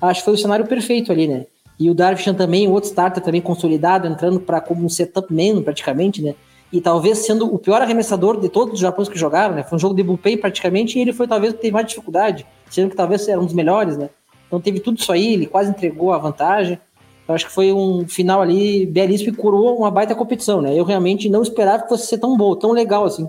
[0.00, 1.46] Acho que foi o cenário perfeito ali, né?
[1.78, 6.22] E o Darvish também, outro starter também consolidado, entrando para como um setup man praticamente,
[6.22, 6.34] né?
[6.72, 9.62] e talvez sendo o pior arremessador de todos os japoneses que jogaram, né?
[9.62, 12.96] Foi um jogo de bullpen praticamente e ele foi talvez teve mais dificuldade, sendo que
[12.96, 14.08] talvez era um dos melhores, né?
[14.46, 16.80] Então teve tudo isso aí, ele quase entregou a vantagem.
[17.28, 20.74] Eu acho que foi um final ali belíssimo e curou uma baita competição, né?
[20.74, 23.28] Eu realmente não esperava que fosse ser tão bom, tão legal assim.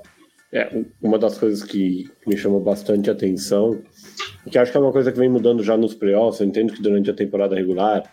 [0.54, 0.70] É,
[1.02, 3.82] uma das coisas que me chamou bastante atenção,
[4.52, 6.82] que acho que é uma coisa que vem mudando já nos playoffs, eu entendo que
[6.82, 8.04] durante a temporada regular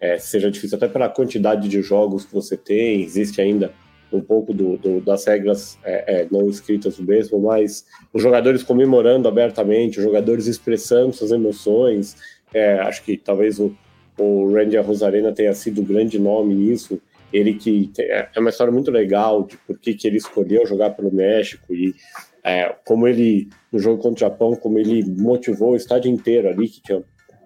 [0.00, 3.70] é, seja difícil até pela quantidade de jogos que você tem, existe ainda
[4.10, 8.62] um pouco do, do, das regras é, é, não escritas do beisebol, mas os jogadores
[8.62, 12.16] comemorando abertamente, os jogadores expressando suas emoções.
[12.52, 13.76] É, acho que talvez o,
[14.18, 17.00] o Randy Rosarena tenha sido um grande nome nisso.
[17.32, 20.90] Ele que é, é uma história muito legal de por que, que ele escolheu jogar
[20.90, 21.94] pelo México e
[22.42, 26.68] é, como ele, no jogo contra o Japão, como ele motivou o estádio inteiro ali,
[26.68, 27.02] que tinha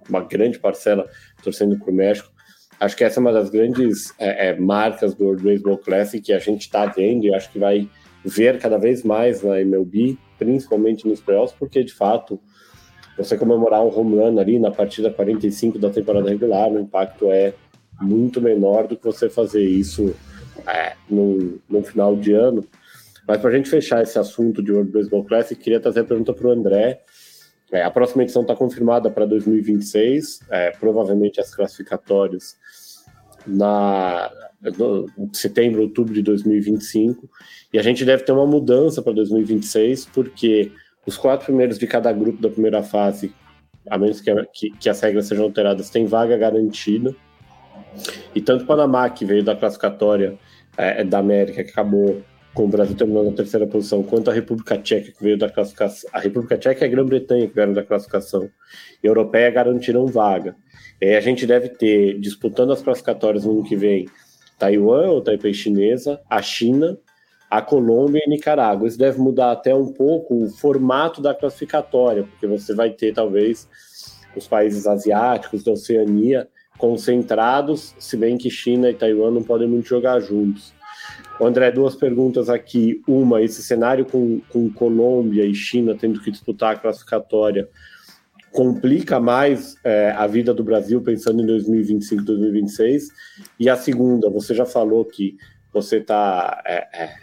[0.09, 1.09] uma grande parcela
[1.43, 2.31] torcendo para o México.
[2.79, 6.33] Acho que essa é uma das grandes é, é, marcas do World Baseball Classic que
[6.33, 7.89] a gente está vendo e acho que vai
[8.25, 12.41] ver cada vez mais na MLB, principalmente nos playoffs, porque de fato
[13.17, 17.55] você comemorar um home run ali na partida 45 da temporada regular, o impacto é
[18.01, 20.15] muito menor do que você fazer isso
[20.67, 20.95] é,
[21.85, 22.65] final de ano.
[23.27, 26.33] Mas para a gente fechar esse assunto de World Baseball Classic, queria trazer a pergunta
[26.33, 27.01] para o André.
[27.73, 32.57] É, a próxima edição está confirmada para 2026, é, provavelmente as classificatórias
[33.47, 34.31] na
[34.79, 37.29] no, setembro, outubro de 2025,
[37.73, 40.73] e a gente deve ter uma mudança para 2026, porque
[41.07, 43.35] os quatro primeiros de cada grupo da primeira fase,
[43.91, 47.15] a menos que, que, que as regras sejam alteradas, tem vaga garantida.
[48.35, 50.39] E tanto o Panamá, que veio da classificatória
[50.77, 54.79] é, da América, que acabou com o Brasil terminando na terceira posição, quanto a República
[54.79, 56.09] Tcheca, que veio da classificação.
[56.13, 58.49] A República Tcheca e a Grã-Bretanha, que vieram da classificação
[59.03, 60.55] europeia, garantiram vaga.
[61.03, 64.09] A gente deve ter, disputando as classificatórias no ano que vem,
[64.59, 66.97] Taiwan, ou Taipei chinesa, a China,
[67.51, 68.87] a Colômbia e Nicarágua.
[68.87, 73.69] Isso deve mudar até um pouco o formato da classificatória, porque você vai ter talvez
[74.37, 76.49] os países asiáticos da Oceania
[76.85, 80.75] concentrados, se bem que China e Taiwan não podem muito jogar juntos.
[81.41, 83.01] André, duas perguntas aqui.
[83.09, 87.71] Uma, esse cenário com, com Colômbia e China tendo que disputar a classificatória
[88.53, 93.09] complica mais é, a vida do Brasil pensando em 2025, 2026?
[93.59, 95.39] E a segunda, você já falou que
[95.73, 97.15] você está é, é,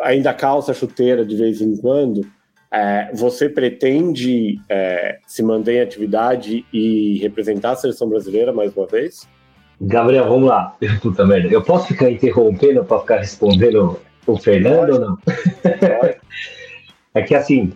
[0.00, 2.26] ainda calça chuteira de vez em quando.
[2.70, 8.86] É, você pretende é, se manter em atividade e representar a seleção brasileira mais uma
[8.86, 9.26] vez?
[9.80, 10.76] Gabriel, vamos lá.
[11.00, 11.48] Puta merda.
[11.48, 15.18] Eu posso ficar interrompendo para ficar respondendo o Fernando ou não?
[17.14, 17.72] é que assim,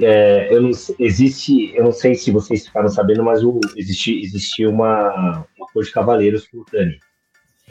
[0.00, 4.66] é, eu não, existe, eu não sei se vocês ficaram sabendo, mas o, existe, existe
[4.66, 6.98] uma, uma cor de cavaleiros com o Tani.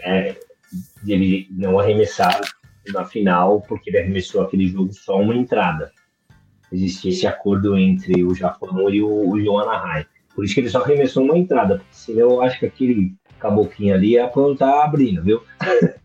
[0.04, 0.36] É,
[1.08, 2.42] ele não arremessar
[2.94, 5.92] na final, porque ele arremessou aquele jogo só uma entrada.
[6.72, 10.06] Existia esse acordo entre o Japão e o, o Yoanahai.
[10.34, 13.96] Por isso que ele só arremessou uma entrada, porque senão eu acho que aquele caboclinho
[13.96, 15.42] ali ia estar abrindo, viu?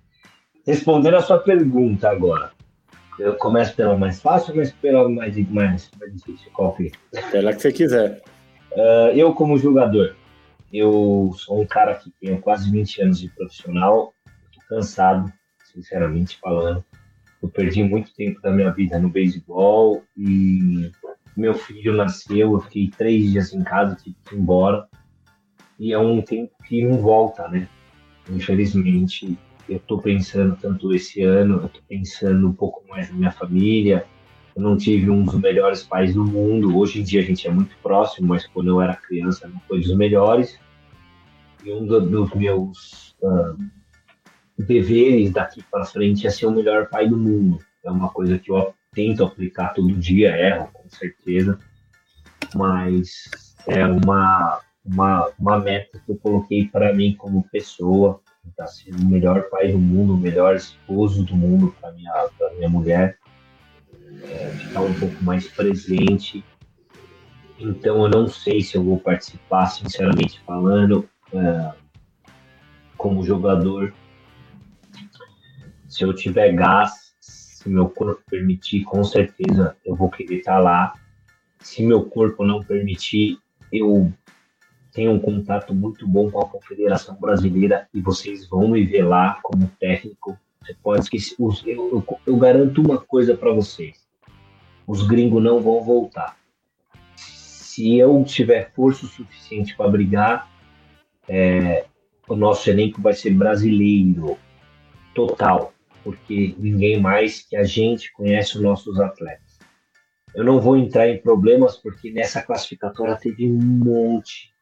[0.66, 2.52] Respondendo a sua pergunta agora.
[3.18, 6.50] Eu começo pela mais fácil ou pela mais, mais, mais difícil?
[6.52, 6.92] Qual que?
[7.30, 8.22] Pela que você quiser.
[8.72, 10.16] Uh, eu, como jogador,
[10.72, 14.14] eu sou um cara que tem quase 20 anos de profissional,
[14.54, 15.30] tô cansado,
[15.72, 16.84] sinceramente falando.
[17.42, 20.90] Eu perdi muito tempo da minha vida no beisebol e
[21.36, 24.86] meu filho nasceu, eu fiquei três dias em casa, tive que ir embora.
[25.78, 27.66] E é um tempo que não volta, né?
[28.28, 33.32] Infelizmente, eu estou pensando tanto esse ano, eu estou pensando um pouco mais na minha
[33.32, 34.04] família.
[34.54, 36.76] Eu não tive um dos melhores pais do mundo.
[36.76, 39.80] Hoje em dia a gente é muito próximo, mas quando eu era criança não foi
[39.80, 40.58] dos melhores.
[41.64, 43.56] E um dos meus uh,
[44.60, 47.58] deveres daqui para frente é ser o melhor pai do mundo.
[47.84, 51.58] É uma coisa que eu tento aplicar todo dia, erro, com certeza,
[52.54, 53.30] mas
[53.66, 59.04] é uma, uma, uma meta que eu coloquei para mim como pessoa, tentar ser o
[59.04, 63.18] melhor pai do mundo, o melhor esposo do mundo para minha, minha mulher,
[64.24, 66.44] é, ficar um pouco mais presente.
[67.58, 71.72] Então, eu não sei se eu vou participar, sinceramente falando, é,
[72.96, 73.94] como jogador
[75.90, 80.94] se eu tiver gás, se meu corpo permitir, com certeza eu vou querer estar lá.
[81.58, 83.38] Se meu corpo não permitir,
[83.72, 84.10] eu
[84.92, 89.40] tenho um contato muito bom com a Confederação Brasileira e vocês vão me ver lá
[89.42, 90.38] como técnico.
[90.62, 91.34] Você pode esquecer.
[91.66, 94.06] Eu, eu, eu garanto uma coisa para vocês:
[94.86, 96.36] os gringos não vão voltar.
[97.16, 100.48] Se eu tiver força suficiente para brigar,
[101.28, 101.86] é,
[102.28, 104.38] o nosso elenco vai ser brasileiro
[105.14, 109.58] total porque ninguém mais que a gente conhece os nossos atletas.
[110.34, 114.52] Eu não vou entrar em problemas porque nessa classificatória teve um monte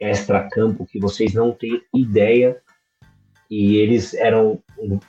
[0.00, 2.60] extra-campo que vocês não têm ideia
[3.50, 4.62] e eles eram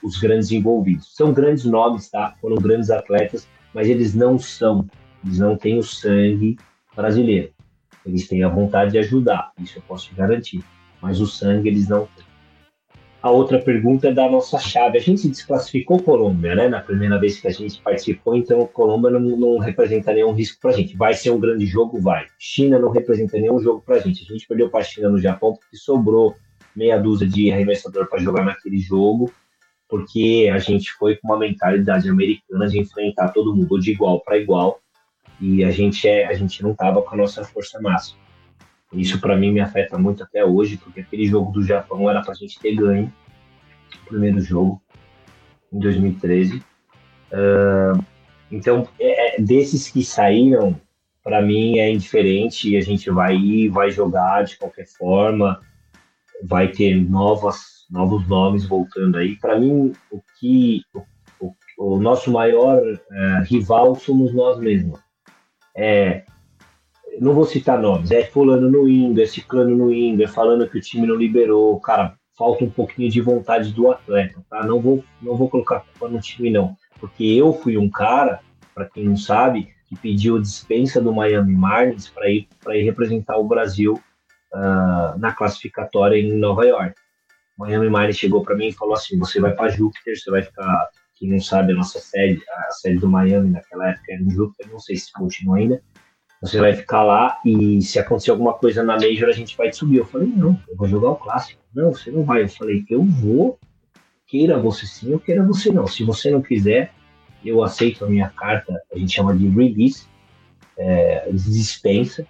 [0.04, 1.15] os grandes envolvidos.
[1.15, 2.36] São grandes nomes, tá?
[2.41, 4.88] Foram grandes atletas, mas eles não são,
[5.23, 6.58] eles não têm o sangue
[6.95, 7.51] brasileiro.
[8.06, 10.63] Eles têm a vontade de ajudar, isso eu posso garantir,
[11.01, 12.24] mas o sangue eles não têm.
[13.25, 14.99] A outra pergunta é da nossa chave.
[14.99, 16.69] A gente desclassificou Colômbia, né?
[16.69, 20.69] Na primeira vez que a gente participou, então Colômbia não, não representa nenhum risco para
[20.69, 20.95] a gente.
[20.95, 21.99] Vai ser um grande jogo?
[21.99, 22.27] Vai.
[22.38, 24.23] China não representa nenhum jogo para a gente.
[24.23, 26.35] A gente perdeu para a China no Japão porque sobrou
[26.75, 29.33] meia dúzia de arremessador para jogar naquele jogo,
[29.89, 34.38] porque a gente foi com uma mentalidade americana de enfrentar todo mundo de igual para
[34.38, 34.79] igual
[35.41, 38.24] e a gente é, a gente não tava com a nossa força máxima.
[38.95, 42.31] Isso para mim me afeta muito até hoje, porque aquele jogo do Japão era para
[42.31, 43.12] a gente ter ganho,
[44.08, 44.81] primeiro jogo,
[45.71, 46.63] em 2013.
[47.31, 48.03] Uh,
[48.51, 50.79] então, é, é, desses que saíram,
[51.23, 55.60] para mim é indiferente e a gente vai ir, vai jogar de qualquer forma,
[56.43, 59.36] vai ter novas, novos nomes voltando aí.
[59.36, 60.81] Para mim, o que
[61.39, 64.99] o, o nosso maior uh, rival somos nós mesmos.
[65.75, 66.23] É,
[67.19, 70.78] não vou citar nomes, é fulano no indo, é ciclano no indo, é falando que
[70.78, 74.65] o time não liberou, cara, falta um pouquinho de vontade do atleta, tá?
[74.65, 78.41] Não vou, não vou colocar culpa no time não, porque eu fui um cara,
[78.73, 83.38] para quem não sabe, que pediu dispensa do Miami Marlins para ir para ir representar
[83.38, 83.93] o Brasil
[84.54, 86.95] uh, na classificatória em Nova York.
[87.58, 90.89] Miami Marlins chegou para mim e falou assim: você vai para Júpiter, você vai ficar,
[91.15, 94.69] quem não sabe a nossa sede, a sede do Miami naquela época era em Júpiter,
[94.69, 95.82] não sei se continua ainda
[96.45, 99.77] você vai ficar lá e se acontecer alguma coisa na Major, a gente vai te
[99.77, 99.97] subir.
[99.97, 101.62] Eu falei, não, eu vou jogar o clássico.
[101.73, 102.43] Não, você não vai.
[102.43, 103.60] Eu falei, eu vou,
[104.27, 105.88] queira você sim, ou queira você não.
[105.88, 106.93] Se você não quiser,
[107.43, 110.08] eu aceito a minha carta, a gente chama de release,
[110.77, 112.25] é, dispensa.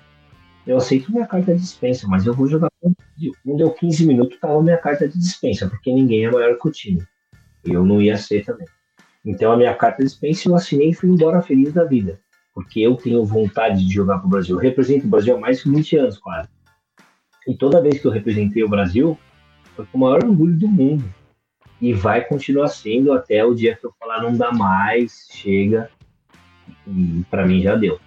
[0.65, 2.69] Eu aceito minha carta de dispensa, mas eu vou jogar.
[3.43, 6.71] Não deu 15 minutos, tava minha carta de dispensa, porque ninguém é maior que o
[6.71, 7.03] time.
[7.63, 8.67] Eu não ia ser também.
[9.25, 12.19] Então a minha carta de dispensa eu assinei e fui embora feliz da vida.
[12.55, 14.55] Porque eu tenho vontade de jogar para o Brasil.
[14.55, 16.49] Eu represento o Brasil há mais de 20 anos, quase.
[17.45, 19.19] E toda vez que eu representei o Brasil,
[19.75, 21.03] foi com o maior orgulho do mundo.
[21.81, 25.89] E vai continuar sendo até o dia que eu falar não dá mais, chega.
[26.87, 27.99] E para mim já deu.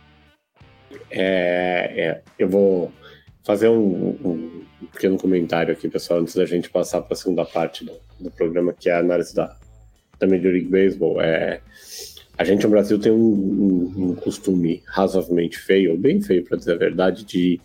[1.10, 2.90] É, é, eu vou
[3.44, 7.84] fazer um, um, pequeno comentário aqui, pessoal, antes da gente passar para a segunda parte
[7.84, 9.56] do, do, programa, que é a análise da,
[10.18, 11.20] da Major League Baseball.
[11.20, 11.60] É,
[12.38, 16.78] a gente no Brasil tem um, um costume razoavelmente feio, bem feio para dizer a
[16.78, 17.60] verdade, de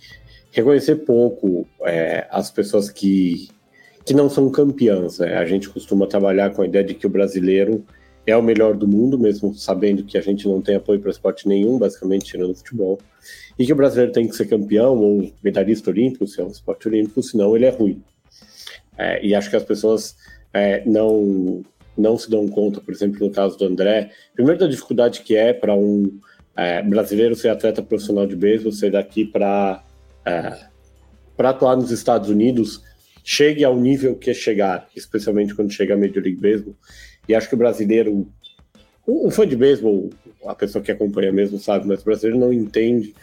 [0.51, 3.49] reconhecer pouco é, as pessoas que,
[4.03, 5.19] que não são campeãs.
[5.19, 5.35] Né?
[5.37, 7.85] A gente costuma trabalhar com a ideia de que o brasileiro
[8.25, 11.47] é o melhor do mundo, mesmo sabendo que a gente não tem apoio para esporte
[11.47, 12.99] nenhum, basicamente tirando futebol,
[13.59, 16.87] e que o brasileiro tem que ser campeão ou medalhista olímpico, se é um esporte
[16.87, 18.01] olímpico, senão ele é ruim.
[18.97, 20.15] É, e acho que as pessoas
[20.53, 21.63] é, não
[21.97, 25.53] não se dão conta, por exemplo, no caso do André, primeiro da dificuldade que é
[25.53, 26.19] para um
[26.55, 29.83] é, brasileiro ser atleta profissional de beisebol, ser daqui para
[30.25, 30.73] é,
[31.35, 32.83] para atuar nos Estados Unidos,
[33.23, 36.75] chegue ao nível que é chegar, especialmente quando chega a Major League Baseball,
[37.27, 38.27] e acho que o brasileiro,
[39.07, 40.09] um fã de beisebol,
[40.45, 43.15] a pessoa que acompanha mesmo sabe, mas o brasileiro não entende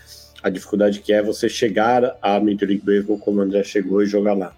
[0.42, 4.06] a dificuldade que é você chegar à Major League Baseball como o André chegou e
[4.06, 4.56] jogar lá.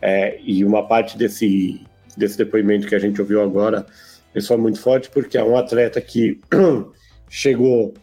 [0.00, 1.80] É, e uma parte desse,
[2.20, 3.84] desse depoimento que a gente ouviu agora,
[4.34, 6.38] é muito forte porque é um atleta que
[7.28, 7.94] chegou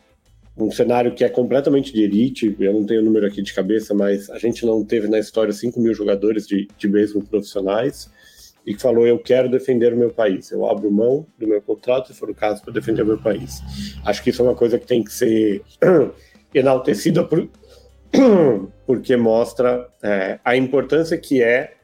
[0.58, 3.94] um cenário que é completamente de elite, eu não tenho o número aqui de cabeça,
[3.94, 8.10] mas a gente não teve na história 5 mil jogadores de, de beisebol profissionais,
[8.66, 12.08] e que falou: Eu quero defender o meu país, eu abro mão do meu contrato,
[12.08, 13.62] se for o caso, para defender o meu país.
[14.04, 15.62] Acho que isso é uma coisa que tem que ser
[16.54, 17.48] enaltecida por,
[18.86, 21.77] porque mostra é, a importância que é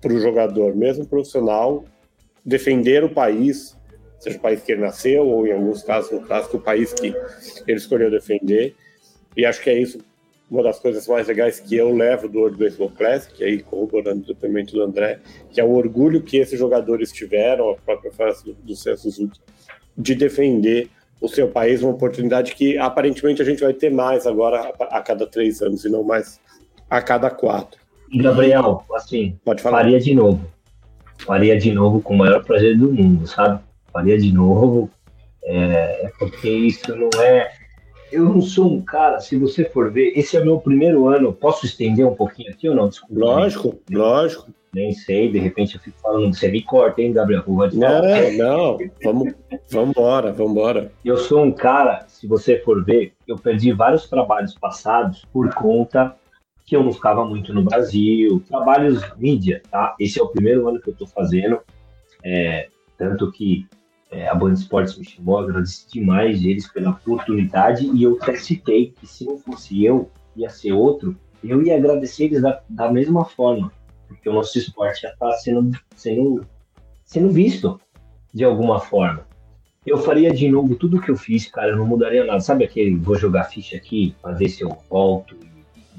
[0.00, 1.84] para o jogador, mesmo profissional,
[2.44, 3.76] defender o país,
[4.18, 7.14] seja o país que ele nasceu, ou em alguns casos, no o país que
[7.66, 8.74] ele escolheu defender.
[9.36, 9.98] E acho que é isso
[10.50, 14.26] uma das coisas mais legais que eu levo do World Baseball Classic, aí corroborando o
[14.26, 18.54] depoimento do André, que é o orgulho que esses jogadores tiveram, a própria frase do,
[18.54, 19.38] do Suzuki,
[19.96, 24.74] de defender o seu país, uma oportunidade que aparentemente a gente vai ter mais agora
[24.80, 26.40] a cada três anos e não mais
[26.88, 27.79] a cada quatro.
[28.18, 29.78] Gabriel, assim, Pode falar.
[29.78, 30.44] faria de novo.
[31.18, 33.60] Faria de novo com o maior prazer do mundo, sabe?
[33.92, 34.90] Faria de novo,
[35.44, 37.52] é, é porque isso não é
[38.12, 41.32] eu não sou um cara, se você for ver, esse é meu primeiro ano.
[41.32, 42.88] Posso estender um pouquinho aqui ou não?
[42.88, 43.14] Desculpa.
[43.14, 44.50] Lógico, lógico.
[44.72, 47.42] Nem sei, de repente eu fico falando, você me corta, hein, Gabriel?
[47.46, 49.34] Não, não, vamos,
[49.68, 50.92] vamos embora, vamos embora.
[51.04, 56.14] Eu sou um cara, se você for ver, eu perdi vários trabalhos passados por conta
[56.70, 59.96] que eu não ficava muito no Brasil, trabalhos mídia, tá?
[59.98, 61.58] Esse é o primeiro ano que eu tô fazendo,
[62.22, 63.66] é, tanto que
[64.08, 68.92] é, a Band Esportes me chamou, agradeci demais eles pela oportunidade e eu até citei
[68.92, 73.24] que se não fosse eu, ia ser outro, eu ia agradecer eles da, da mesma
[73.24, 73.72] forma,
[74.06, 76.46] porque o nosso esporte já está sendo, sendo,
[77.04, 77.80] sendo visto
[78.32, 79.26] de alguma forma.
[79.84, 82.38] Eu faria de novo tudo que eu fiz, cara, eu não mudaria nada.
[82.38, 85.34] Sabe aquele, vou jogar ficha aqui para ver se eu volto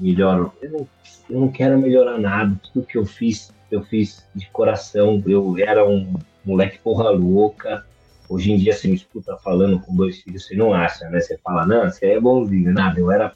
[0.02, 0.52] melhoro?
[0.60, 0.88] Eu não,
[1.30, 5.22] eu não quero melhorar nada, tudo que eu fiz, eu fiz de coração.
[5.26, 7.84] Eu era um moleque porra louca,
[8.32, 11.20] Hoje em dia, você me escuta falando com dois filhos, você não acha, né?
[11.20, 12.98] Você fala, não, você é bonzinho, nada.
[12.98, 13.34] Eu era.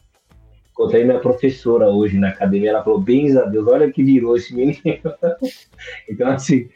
[0.72, 4.54] Encontrei minha professora hoje na academia, ela falou, bens a Deus, olha que virou esse
[4.54, 4.80] menino.
[6.08, 6.70] então, assim,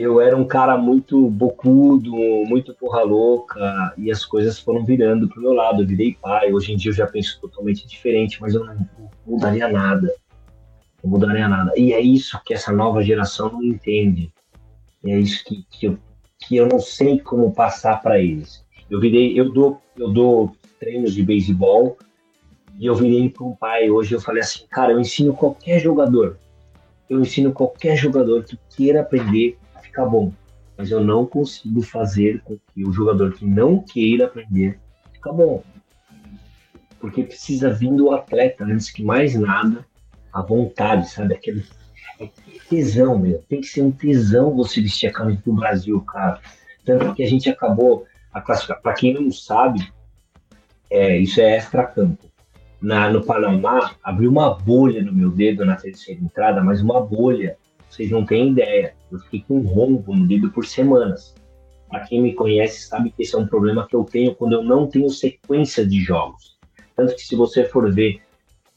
[0.00, 2.12] eu era um cara muito bocudo,
[2.46, 5.82] muito porra louca, e as coisas foram virando pro meu lado.
[5.82, 8.88] Eu virei pai, hoje em dia eu já penso totalmente diferente, mas eu não,
[9.26, 10.10] mudaria nada.
[11.04, 11.72] Não mudaria nada.
[11.76, 14.32] E é isso que essa nova geração não entende.
[15.04, 15.98] E é isso que, que eu
[16.40, 18.64] que eu não sei como passar para eles.
[18.88, 21.98] Eu virei, eu dou, eu dou treinos de beisebol
[22.78, 24.14] e eu virei para um pai hoje.
[24.14, 26.38] Eu falei assim, cara, eu ensino qualquer jogador,
[27.10, 29.58] eu ensino qualquer jogador que queira aprender
[29.90, 30.32] ficar bom,
[30.76, 34.78] mas eu não consigo fazer com que o jogador que não queira aprender
[35.12, 35.62] ficar bom,
[36.98, 39.84] porque precisa vir do atleta antes que mais nada
[40.32, 41.34] a vontade, sabe?
[41.34, 41.64] Aquele
[42.68, 43.42] tesão, meu.
[43.48, 46.40] Tem que ser um tesão você vestir a camisa do Brasil, cara.
[46.84, 48.80] Tanto que a gente acabou a classificar.
[48.80, 49.90] Para quem não sabe,
[50.88, 52.30] é, isso é extra-campo.
[52.80, 57.58] Na, no Panamá, abriu uma bolha no meu dedo na terceira entrada, mas uma bolha.
[57.90, 58.94] Vocês não têm ideia.
[59.10, 61.34] Eu fiquei com um rombo no dedo por semanas.
[61.88, 64.62] para quem me conhece, sabe que esse é um problema que eu tenho quando eu
[64.62, 66.56] não tenho sequência de jogos.
[66.94, 68.22] Tanto que se você for ver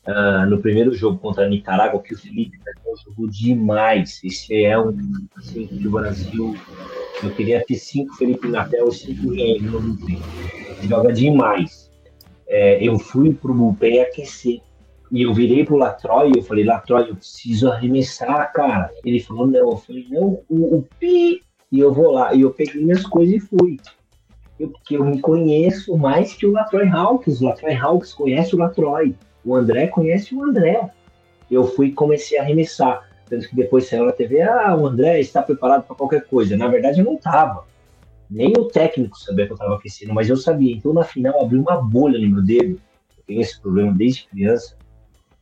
[0.07, 2.57] uh, no primeiro jogo contra a Nicarágua, que o Felipe
[3.05, 4.21] jogou demais.
[4.23, 4.95] Esse é um
[5.35, 6.55] assim, do Brasil.
[7.21, 10.87] Eu queria ter cinco Felipe Natel e cinco Guilherme no.
[10.87, 11.91] Joga demais.
[12.47, 14.61] É, eu fui pro bullpen aquecer.
[15.13, 18.89] E eu virei pro Latroy e eu falei, Latroy, eu preciso arremessar, cara.
[19.05, 19.69] Ele falou, não.
[19.69, 21.43] Eu falei, não, o, o pi.
[21.71, 22.33] E eu vou lá.
[22.33, 23.77] E eu peguei minhas coisas e fui.
[24.59, 27.39] Eu, porque eu me conheço mais que o Latroy Hawks.
[27.39, 29.15] O Latroy Hawks conhece o Latroy.
[29.45, 30.89] O André conhece o André.
[31.51, 33.07] Eu fui e comecei a arremessar.
[33.29, 36.57] Tanto que depois saiu na TV, ah, o André está preparado para qualquer coisa.
[36.57, 37.65] Na verdade, eu não estava.
[38.27, 40.75] Nem o técnico sabia que eu estava aquecendo, mas eu sabia.
[40.75, 42.81] Então, na final, abri uma bolha no meu dedo.
[43.15, 44.75] Eu tenho esse problema desde criança.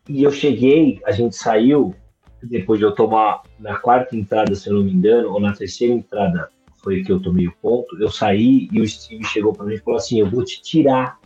[0.10, 1.94] E eu cheguei, a gente saiu,
[2.42, 5.94] depois de eu tomar na quarta entrada, se eu não me engano, ou na terceira
[5.94, 7.98] entrada, foi que eu tomei o ponto.
[8.02, 11.20] Eu saí e o Steve chegou para mim e falou assim: Eu vou te tirar.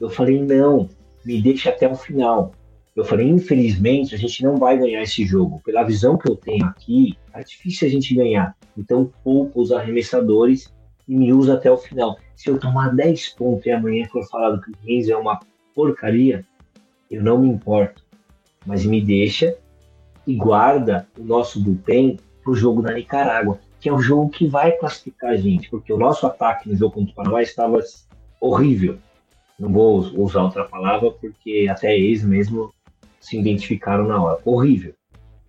[0.00, 0.88] Eu falei: Não,
[1.24, 2.52] me deixa até o final.
[2.96, 5.60] Eu falei, infelizmente, a gente não vai ganhar esse jogo.
[5.64, 8.56] Pela visão que eu tenho aqui, é difícil a gente ganhar.
[8.78, 10.72] Então, poupa os arremessadores
[11.08, 12.16] e me usa até o final.
[12.36, 15.40] Se eu tomar 10 pontos e amanhã for falado que o Reis é uma
[15.74, 16.46] porcaria,
[17.10, 18.03] eu não me importo.
[18.66, 19.56] Mas me deixa
[20.26, 24.46] e guarda o nosso bullpen para o jogo da Nicarágua, que é o jogo que
[24.46, 27.78] vai classificar a gente, porque o nosso ataque no jogo contra o Paraguai estava
[28.40, 28.98] horrível
[29.58, 32.72] não vou usar outra palavra porque até eles mesmo
[33.20, 34.40] se identificaram na hora.
[34.44, 34.94] Horrível.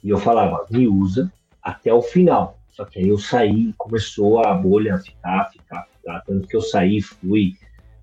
[0.04, 2.58] E eu falava, me usa até o final.
[2.70, 6.22] Só que aí eu saí, começou a bolha a ficar, ficar, ficar.
[6.22, 7.56] Tanto que eu saí, fui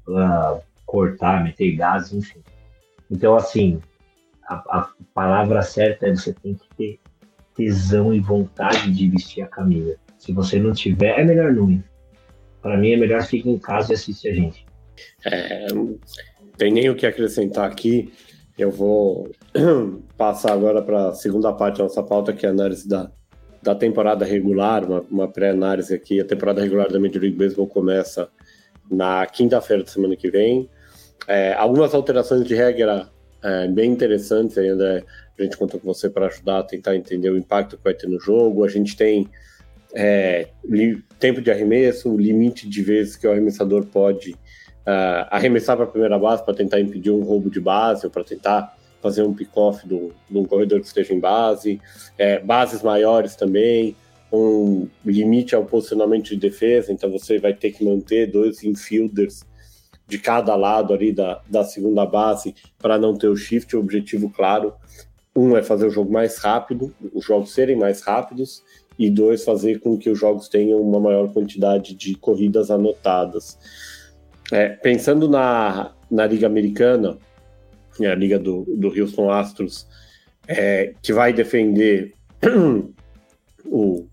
[0.08, 2.40] uh, cortar, meter gás, enfim.
[3.10, 3.80] Então, assim,
[4.46, 7.00] a, a, palavra certa é você tem que ter
[7.54, 9.96] tesão e vontade de vestir a camisa.
[10.18, 11.84] Se você não tiver, é melhor não ir.
[12.60, 14.66] Para mim, é melhor ficar em casa e assistir a gente.
[15.26, 15.66] É,
[16.56, 18.12] tem nem o que acrescentar aqui.
[18.56, 19.30] Eu vou
[20.16, 23.10] passar agora para a segunda parte da nossa pauta, que é a análise da,
[23.62, 26.20] da temporada regular, uma, uma pré-análise aqui.
[26.20, 28.28] A temporada regular da Major League Baseball começa
[28.90, 30.68] na quinta-feira da semana que vem.
[31.26, 33.11] É, algumas alterações de regra
[33.42, 35.04] é, bem interessantes ainda.
[35.38, 38.06] A gente conta com você para ajudar a tentar entender o impacto que vai ter
[38.06, 38.64] no jogo.
[38.64, 39.28] A gente tem
[39.94, 40.48] é,
[41.18, 46.18] tempo de arremesso, limite de vezes que o arremessador pode uh, arremessar para a primeira
[46.18, 50.12] base para tentar impedir um roubo de base ou para tentar fazer um pick-off de
[50.30, 51.80] um corredor que esteja em base,
[52.16, 53.96] é, bases maiores também,
[54.32, 59.44] um limite ao posicionamento de defesa, então você vai ter que manter dois infielders
[60.12, 64.28] de cada lado ali da, da segunda base para não ter o shift, o objetivo
[64.28, 64.74] claro.
[65.34, 68.62] Um é fazer o jogo mais rápido, os jogos serem mais rápidos,
[68.98, 73.58] e dois, fazer com que os jogos tenham uma maior quantidade de corridas anotadas.
[74.52, 77.16] É, pensando na, na Liga Americana,
[77.98, 79.86] é a Liga do, do Houston Astros,
[80.46, 82.12] é, que vai defender
[83.64, 84.06] o,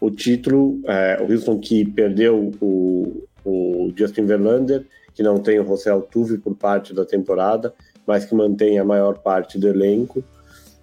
[0.00, 5.66] o título, é, o Houston que perdeu o, o Justin Verlander, que não tem o
[5.66, 7.72] José Altuve por parte da temporada,
[8.06, 10.22] mas que mantém a maior parte do elenco.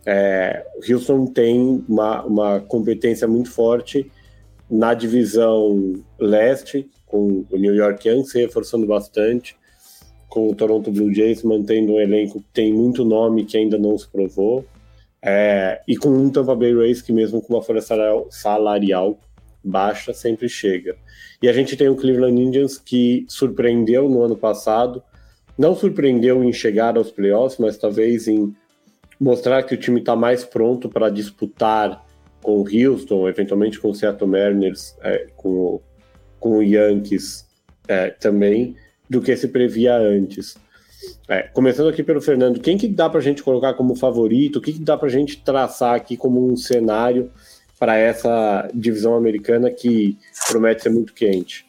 [0.06, 4.10] É, Houston tem uma, uma competência muito forte
[4.70, 9.58] na divisão leste, com o New York Yankees se reforçando bastante,
[10.30, 13.98] com o Toronto Blue Jays mantendo um elenco que tem muito nome que ainda não
[13.98, 14.66] se provou,
[15.22, 17.82] é, e com um Tampa Bay Rays que mesmo com uma folha
[18.30, 19.20] salarial
[19.64, 20.96] baixa sempre chega.
[21.42, 25.04] E a gente tem o Cleveland Indians que surpreendeu no ano passado,
[25.58, 28.56] não surpreendeu em chegar aos playoffs, mas talvez em
[29.20, 32.06] mostrar que o time está mais pronto para disputar
[32.42, 35.80] com o Houston, eventualmente com o Seattle Mariners, é, com
[36.42, 37.48] com o Yankees
[37.88, 38.76] é, também
[39.10, 40.58] do que se previa antes.
[41.30, 44.58] É, começando aqui pelo Fernando, quem que dá para a gente colocar como favorito?
[44.58, 47.32] O que, que dá para a gente traçar aqui como um cenário
[47.82, 50.16] para essa divisão americana que
[50.48, 51.66] promete ser muito quente?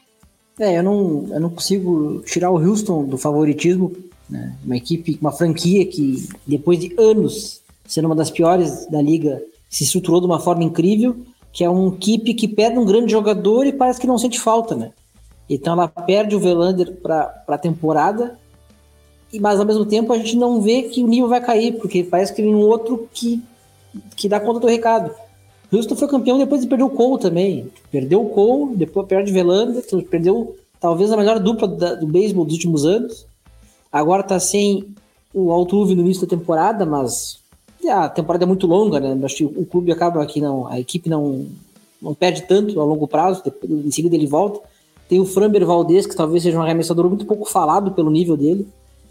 [0.61, 3.97] É, eu não, eu não consigo tirar o Houston do favoritismo.
[4.29, 4.55] Né?
[4.63, 9.85] Uma equipe, uma franquia que depois de anos sendo uma das piores da liga, se
[9.85, 11.17] estruturou de uma forma incrível
[11.53, 14.75] que é um equipe que perde um grande jogador e parece que não sente falta,
[14.75, 14.91] né?
[15.51, 18.39] Então ela perde o Velander para a temporada,
[19.39, 22.35] mas ao mesmo tempo a gente não vê que o nível vai cair, porque parece
[22.35, 23.43] que tem um outro que,
[24.17, 25.15] que dá conta do recado.
[25.73, 27.71] Houston foi campeão depois de perder o Cole também.
[27.91, 32.55] Perdeu o Cole, depois perde então perdeu talvez a melhor dupla da, do beisebol dos
[32.55, 33.27] últimos anos.
[33.91, 34.87] Agora tá sem
[35.33, 37.39] o Altuve no início da temporada, mas
[37.89, 39.19] a temporada é muito longa, né?
[39.25, 41.47] Acho que o clube acaba aqui não, a equipe não
[42.01, 44.61] não perde tanto a longo prazo, depois, em seguida ele volta.
[45.09, 48.67] Tem o Framber Valdez, que talvez seja um arremessador muito pouco falado pelo nível dele.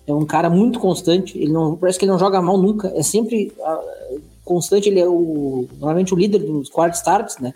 [0.05, 1.37] É um cara muito constante.
[1.37, 2.91] Ele não parece que ele não joga mal nunca.
[2.93, 4.19] É sempre uh,
[4.51, 4.89] constante.
[4.89, 7.53] Ele é o normalmente o líder dos quad starts, né?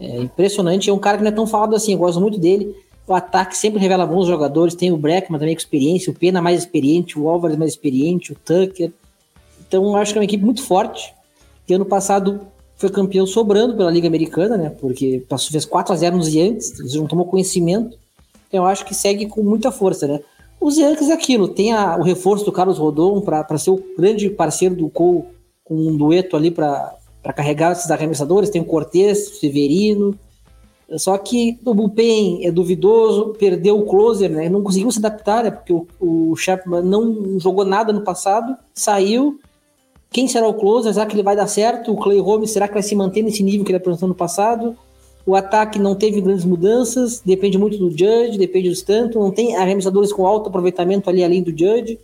[0.00, 0.88] É impressionante.
[0.88, 1.92] É um cara que não é tão falado assim.
[1.92, 2.74] Eu gosto muito dele.
[3.06, 4.74] O ataque sempre revela bons jogadores.
[4.74, 8.36] Tem o Breckman também com experiência, o Pena mais experiente, o Álvares mais experiente, o
[8.36, 8.92] Tucker.
[9.66, 11.14] Então acho que é uma equipe muito forte.
[11.66, 12.40] Que ano passado
[12.76, 14.70] foi campeão sobrando pela Liga Americana, né?
[14.80, 17.96] Porque passou, fez 4 a 0 nos Yankees, não tomou conhecimento.
[18.48, 20.20] Então eu acho que segue com muita força, né?
[20.60, 24.30] Os Yankees é aquilo, tem a, o reforço do Carlos Rodon para ser o grande
[24.30, 25.24] parceiro do Cole
[25.72, 26.96] um dueto ali para
[27.34, 30.18] carregar esses arremessadores, tem o Cortez, Severino,
[30.98, 34.48] só que o bullpen é duvidoso, perdeu o closer, né?
[34.48, 35.50] Não conseguiu se adaptar, né?
[35.50, 39.40] Porque o, o Chapman não jogou nada no passado, saiu.
[40.10, 40.92] Quem será o closer?
[40.92, 41.92] Será que ele vai dar certo?
[41.92, 44.76] O Clay Holmes, será que vai se manter nesse nível que ele apresentou no passado?
[45.24, 49.56] O ataque não teve grandes mudanças, depende muito do Judge, depende do Stanton, não tem
[49.56, 51.98] arremessadores com alto aproveitamento ali além do Judge.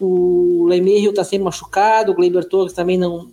[0.00, 3.26] O Lemerrill está sempre machucado, o Gleyber Torres também não,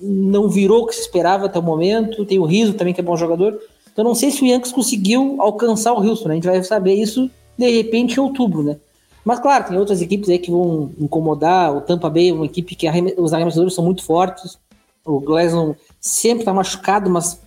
[0.00, 2.24] não virou o que se esperava até o momento.
[2.24, 3.58] Tem o Rizzo também, que é bom jogador.
[3.92, 6.34] Então não sei se o Yankees conseguiu alcançar o Houston, né?
[6.34, 8.76] A gente vai saber isso de repente em outubro, né?
[9.24, 11.76] Mas claro, tem outras equipes aí que vão incomodar.
[11.76, 14.58] O Tampa Bay é uma equipe que os arremessadores são muito fortes.
[15.04, 17.40] O Glasnow sempre está machucado, mas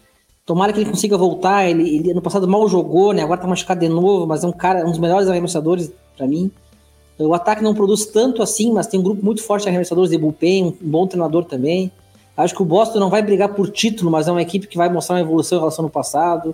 [0.45, 1.69] tomara que ele consiga voltar.
[1.69, 3.23] Ele, ele no passado mal jogou, né?
[3.23, 6.51] Agora está machucado de novo, mas é um cara, um dos melhores arremessadores para mim.
[7.17, 10.17] O ataque não produz tanto assim, mas tem um grupo muito forte de arremessadores de
[10.17, 11.91] bullpen, um bom treinador também.
[12.35, 14.89] Acho que o Boston não vai brigar por título, mas é uma equipe que vai
[14.89, 16.53] mostrar uma evolução em relação ao passado.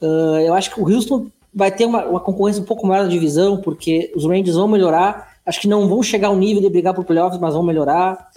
[0.00, 3.08] Uh, eu acho que o Houston vai ter uma, uma, concorrência um pouco maior na
[3.08, 5.36] divisão, porque os Rangers vão melhorar.
[5.44, 8.30] Acho que não vão chegar ao nível de brigar por playoffs, mas vão melhorar.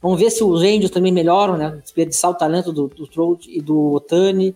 [0.00, 1.78] Vamos ver se os Rangers também melhoram, né?
[1.82, 4.54] Desperdiçar o talento do, do Trout e do Otani.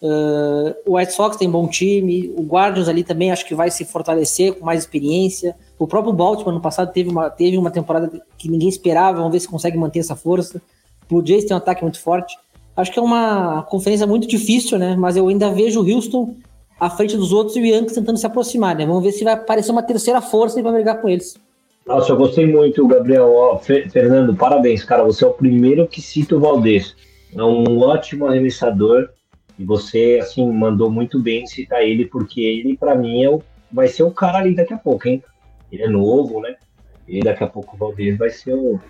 [0.00, 2.32] Uh, o White Sox tem bom time.
[2.36, 5.56] O Guardians ali também acho que vai se fortalecer com mais experiência.
[5.78, 9.18] O próprio Baltimore no passado teve uma, teve uma temporada que ninguém esperava.
[9.18, 10.62] Vamos ver se consegue manter essa força.
[11.08, 12.36] Blue Jays tem um ataque muito forte.
[12.76, 14.94] Acho que é uma conferência muito difícil, né?
[14.96, 16.36] Mas eu ainda vejo o Houston
[16.78, 18.86] à frente dos outros e o Yankees tentando se aproximar, né?
[18.86, 21.36] Vamos ver se vai aparecer uma terceira força e vai brigar com eles.
[21.84, 23.60] Nossa, eu gostei muito, Gabriel.
[23.64, 25.02] Fernando, parabéns, cara.
[25.04, 26.94] Você é o primeiro que cita o Valdez.
[27.34, 29.08] É um ótimo arremessador
[29.58, 33.42] e você, assim, mandou muito bem citar ele, porque ele, para mim, é o,
[33.72, 35.22] vai ser o cara ali daqui a pouco, hein?
[35.70, 36.56] Ele é novo, né?
[37.06, 38.80] E daqui a pouco o Valdez vai ser o,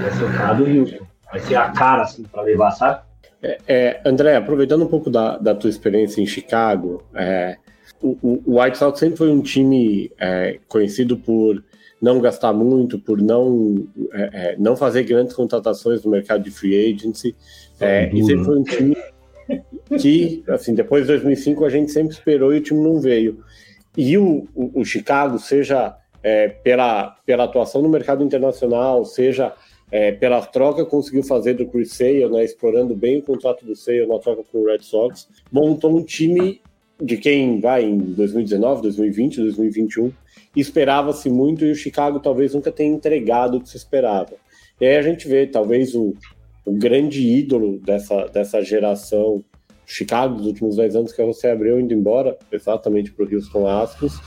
[0.00, 3.02] vai ser o cara do Houston vai ser a cara assim para levar, sabe?
[3.42, 7.56] É, é, André, aproveitando um pouco da, da tua experiência em Chicago, é,
[8.02, 11.62] o, o, White Sox sempre foi um time é, conhecido por
[12.00, 16.92] não gastar muito, por não, é, é, não fazer grandes contratações no mercado de free
[16.92, 17.36] agency.
[17.80, 18.96] É, e sempre foi um time
[20.00, 23.42] que, assim, depois de 2005 a gente sempre esperou e o time não veio.
[23.96, 25.96] E o, o, o Chicago, seja
[26.62, 29.54] pela, pela atuação no mercado internacional, seja
[29.90, 34.06] é, pela troca conseguiu fazer do Chris Sale, né, explorando bem o contrato do Sale
[34.06, 36.60] na troca com o Red Sox, montou um time
[37.00, 40.12] de quem vai em 2019, 2020, 2021,
[40.54, 44.32] esperava-se muito e o Chicago talvez nunca tenha entregado o que se esperava.
[44.80, 46.14] E aí a gente vê talvez o,
[46.68, 49.42] o grande ídolo dessa, dessa geração
[49.86, 53.66] Chicago dos últimos 10 anos, que é você Abreu indo embora, exatamente para o Houston
[53.66, 54.18] Astros.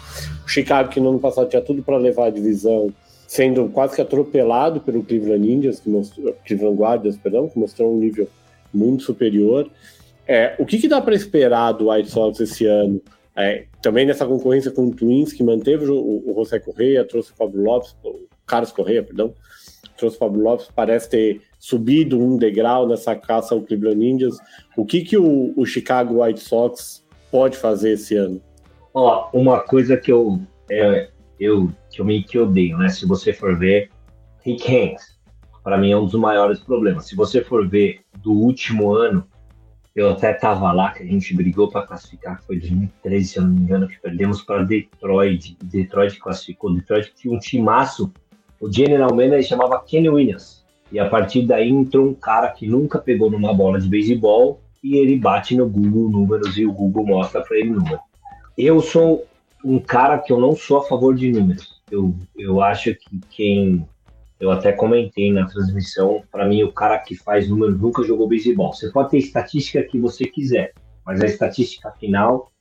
[0.43, 2.91] O Chicago que no ano passado tinha tudo para levar a divisão
[3.27, 7.99] sendo quase que atropelado pelo Cleveland Indians, que mostrou, Cleveland Guardians, perdão, que mostrou um
[7.99, 8.27] nível
[8.73, 9.69] muito superior.
[10.27, 12.99] É, o que, que dá para esperar do White Sox esse ano?
[13.35, 17.35] É, também nessa concorrência com o Twins, que manteve o, o José Correia, trouxe o
[17.35, 19.33] Pablo Lopes, o Carlos Correia, perdão,
[19.95, 24.39] trouxe o Pablo Lopes, parece ter subido um degrau nessa caça ao Cleveland Indians.
[24.75, 28.41] O que, que o, o Chicago White Sox pode fazer esse ano?
[28.91, 31.09] Ó, uma coisa que eu, é,
[31.39, 32.89] eu que eu meio que odeio, né?
[32.89, 33.91] Se você for ver
[34.43, 35.19] Rick Hanks,
[35.63, 37.05] para mim é um dos maiores problemas.
[37.05, 39.23] Se você for ver do último ano,
[39.95, 43.51] eu até tava lá que a gente brigou para classificar, foi 2013, se eu não
[43.51, 45.55] me engano, que perdemos para Detroit.
[45.63, 46.73] Detroit classificou.
[46.73, 48.11] Detroit tinha um timaço.
[48.59, 50.60] O general manager chamava Kenny Williams.
[50.91, 54.97] E a partir daí entrou um cara que nunca pegou numa bola de beisebol e
[54.97, 57.99] ele bate no Google números e o Google mostra para ele número.
[58.57, 59.25] Eu sou
[59.63, 61.81] um cara que eu não sou a favor de números.
[61.89, 63.87] Eu, eu acho que quem.
[64.39, 68.73] Eu até comentei na transmissão, para mim, o cara que faz números nunca jogou beisebol.
[68.73, 70.73] Você pode ter estatística que você quiser,
[71.05, 72.51] mas a estatística final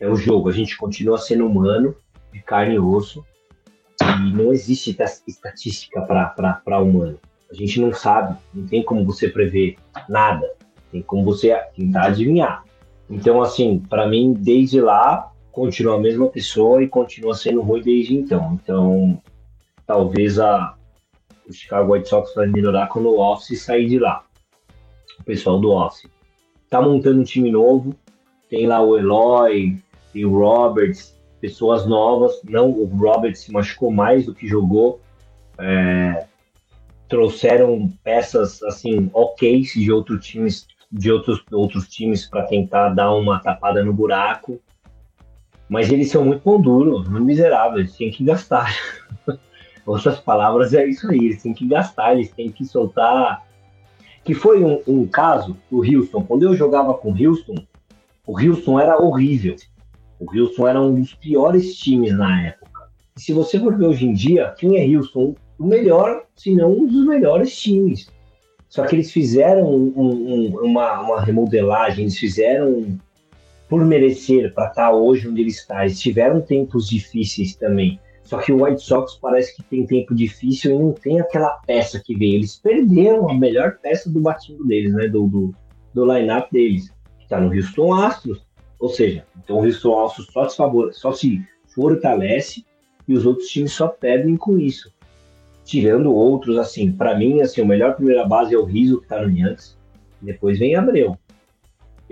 [0.00, 0.48] é o jogo.
[0.48, 1.94] A gente continua sendo humano,
[2.32, 3.24] de carne e osso,
[4.02, 4.96] e não existe
[5.28, 7.20] estatística para humano.
[7.52, 9.76] A gente não sabe, não tem como você prever
[10.08, 10.50] nada,
[10.90, 12.64] tem como você tentar adivinhar.
[13.10, 18.14] Então, assim, para mim, desde lá, continua a mesma pessoa e continua sendo ruim desde
[18.14, 18.58] então.
[18.62, 19.22] Então,
[19.86, 20.74] talvez a,
[21.46, 24.24] o Chicago White Sox vai melhorar quando o Office sair de lá.
[25.20, 26.10] O pessoal do Office.
[26.70, 27.94] Tá montando um time novo,
[28.48, 29.76] tem lá o Eloy,
[30.10, 32.40] tem o Roberts, pessoas novas.
[32.44, 35.02] Não, o Roberts se machucou mais do que jogou.
[35.58, 36.26] É,
[37.12, 43.38] trouxeram peças assim ok de outros times de outros, outros times para tentar dar uma
[43.38, 44.58] tapada no buraco
[45.68, 48.76] mas eles são muito pão duro, muito miseráveis, têm que gastar.
[49.86, 53.42] Outras palavras é isso aí, eles têm que gastar, eles têm que soltar.
[54.22, 56.24] Que foi um, um caso do Houston.
[56.24, 57.54] Quando eu jogava com o Houston,
[58.26, 59.56] o Houston era horrível.
[60.20, 62.90] O Houston era um dos piores times na época.
[63.16, 65.34] E se você for ver hoje em dia, quem é Houston?
[65.62, 68.10] O melhor, se não um dos melhores times.
[68.68, 72.98] Só que eles fizeram um, um, uma, uma remodelagem, eles fizeram
[73.68, 75.84] por merecer para estar tá hoje onde ele está.
[75.84, 78.00] Eles tiveram tempos difíceis também.
[78.24, 82.02] Só que o White Sox parece que tem tempo difícil e não tem aquela peça
[82.04, 82.34] que veio.
[82.34, 85.06] Eles perderam a melhor peça do batimento deles, né?
[85.06, 85.54] Do, do,
[85.94, 88.44] do line-up deles, que está no Houston Astros.
[88.80, 90.56] Ou seja, então o Houston Astros só se,
[90.98, 91.40] só se
[91.72, 92.64] fortalece
[93.06, 94.90] e os outros times só perdem com isso.
[95.64, 99.22] Tirando outros, assim, para mim, assim, o melhor primeira base é o Rizzo, que está
[99.22, 99.78] no Yankees.
[100.20, 101.16] Depois vem Abreu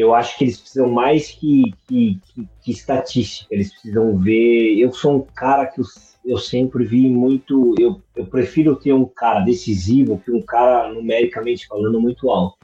[0.01, 4.79] eu acho que eles precisam mais que, que, que, que, estatística, eles precisam ver.
[4.79, 5.85] Eu sou um cara que eu,
[6.25, 7.75] eu sempre vi muito.
[7.79, 12.57] Eu, eu prefiro ter um cara decisivo que um cara numericamente falando muito alto.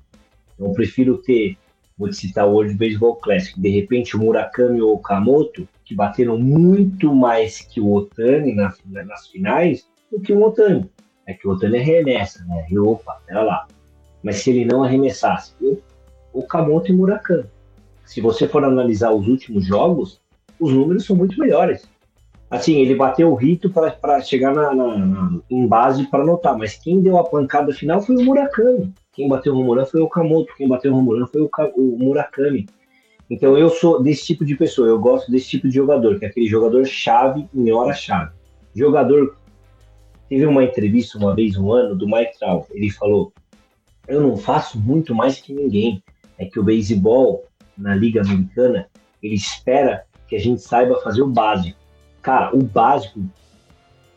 [0.58, 1.58] Eu prefiro ter,
[1.98, 5.94] vou te citar o World Baseball Classic, de repente o Murakami ou o Okamoto, que
[5.94, 10.90] bateram muito mais que o Otani nas, nas finais, do que o Otani.
[11.26, 12.66] É que o Otani arremessa, né?
[12.70, 13.66] E opa, pera lá.
[14.22, 15.80] Mas se ele não arremessasse, eu
[16.32, 17.44] Okamoto e Murakami.
[18.04, 20.20] Se você for analisar os últimos jogos,
[20.60, 21.88] os números são muito melhores.
[22.48, 26.76] Assim, ele bateu o rito para chegar na, na, na, em base para anotar, mas
[26.76, 28.92] quem deu a pancada final foi o Murakami.
[29.12, 32.66] Quem bateu o Romuran foi o Okamoto, quem bateu o Romuran foi o, o Murakami.
[33.28, 36.28] Então eu sou desse tipo de pessoa, eu gosto desse tipo de jogador, que é
[36.28, 38.30] aquele jogador chave em hora chave.
[38.74, 39.34] Jogador
[40.28, 43.32] teve uma entrevista uma vez um ano do Mike Trout, ele falou:
[44.06, 46.02] "Eu não faço muito mais que ninguém
[46.38, 47.44] é que o beisebol
[47.76, 48.88] na Liga Americana
[49.22, 51.78] ele espera que a gente saiba fazer o básico.
[52.22, 53.20] Cara, o básico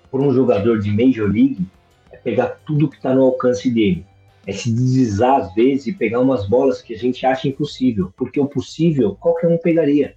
[0.09, 1.65] para um jogador de Major League
[2.11, 4.05] é pegar tudo que está no alcance dele.
[4.47, 8.11] É se deslizar às vezes e pegar umas bolas que a gente acha impossível.
[8.17, 10.15] Porque o possível qualquer um pegaria.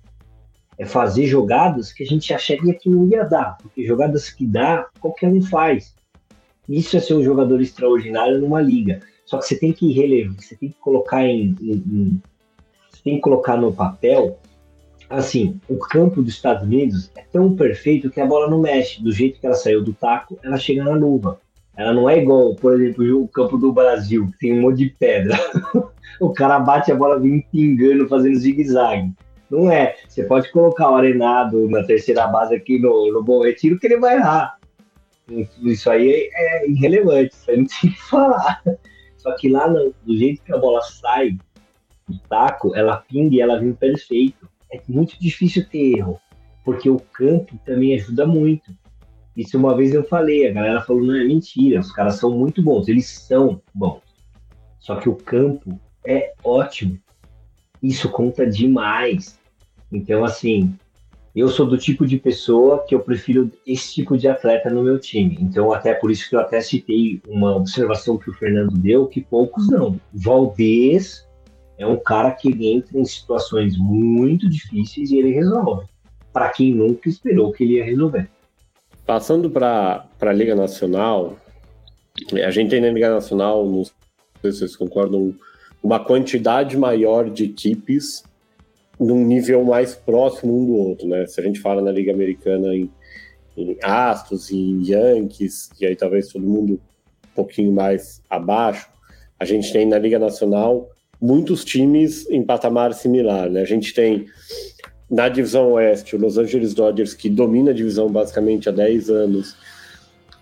[0.83, 3.57] É fazer jogadas que a gente acharia que não ia dar.
[3.63, 5.95] Porque jogadas que dá, qualquer um faz.
[6.69, 9.01] Isso é ser um jogador extraordinário numa liga.
[9.25, 12.23] Só que você tem que relevar, você tem que colocar em, em, em,
[12.91, 14.39] você tem que colocar no papel
[15.09, 19.01] assim, o campo dos Estados Unidos é tão perfeito que a bola não mexe.
[19.01, 21.39] Do jeito que ela saiu do taco, ela chega na luva.
[21.77, 24.91] Ela não é igual, por exemplo, o campo do Brasil, que tem um monte de
[24.91, 25.39] pedra.
[26.21, 29.13] o cara bate a bola vem pingando, fazendo zigue-zague.
[29.53, 29.97] Não é.
[30.09, 33.99] Você pode colocar o arenado na terceira base aqui no, no bom retiro que ele
[33.99, 34.59] vai errar.
[35.63, 38.63] Isso aí é, é irrelevante, isso aí não tem que falar.
[39.19, 41.37] Só que lá, no, do jeito que a bola sai
[42.09, 44.49] do taco, ela pinga e ela vem perfeito.
[44.73, 46.19] É muito difícil ter erro,
[46.65, 48.75] porque o campo também ajuda muito.
[49.37, 52.63] Isso uma vez eu falei, a galera falou, não é mentira, os caras são muito
[52.63, 54.01] bons, eles são bons.
[54.81, 56.99] Só que o campo é ótimo.
[57.83, 59.42] Isso conta demais.
[59.93, 60.75] Então, assim,
[61.35, 64.99] eu sou do tipo de pessoa que eu prefiro esse tipo de atleta no meu
[64.99, 65.39] time.
[65.41, 69.21] Então, até por isso que eu até citei uma observação que o Fernando deu, que
[69.21, 69.99] poucos não.
[70.13, 71.27] Valdez
[71.79, 75.87] é um cara que entra em situações muito difíceis e ele resolve.
[76.33, 78.29] Para quem nunca esperou que ele ia resolver.
[79.07, 81.37] Passando para a Liga Nacional,
[82.45, 85.35] a gente tem na Liga Nacional, não sei se vocês concordam,
[85.83, 88.23] uma quantidade maior de equipes
[88.99, 91.27] num nível mais próximo um do outro, né?
[91.27, 92.91] Se a gente fala na Liga Americana em,
[93.57, 98.89] em Astros em Yankees, e aí talvez todo mundo um pouquinho mais abaixo,
[99.39, 100.91] a gente tem na Liga Nacional
[101.21, 103.63] muitos times em patamar similar, né?
[103.63, 104.27] A gente tem
[105.11, 109.57] na divisão oeste o Los Angeles Dodgers, que domina a divisão basicamente há 10 anos,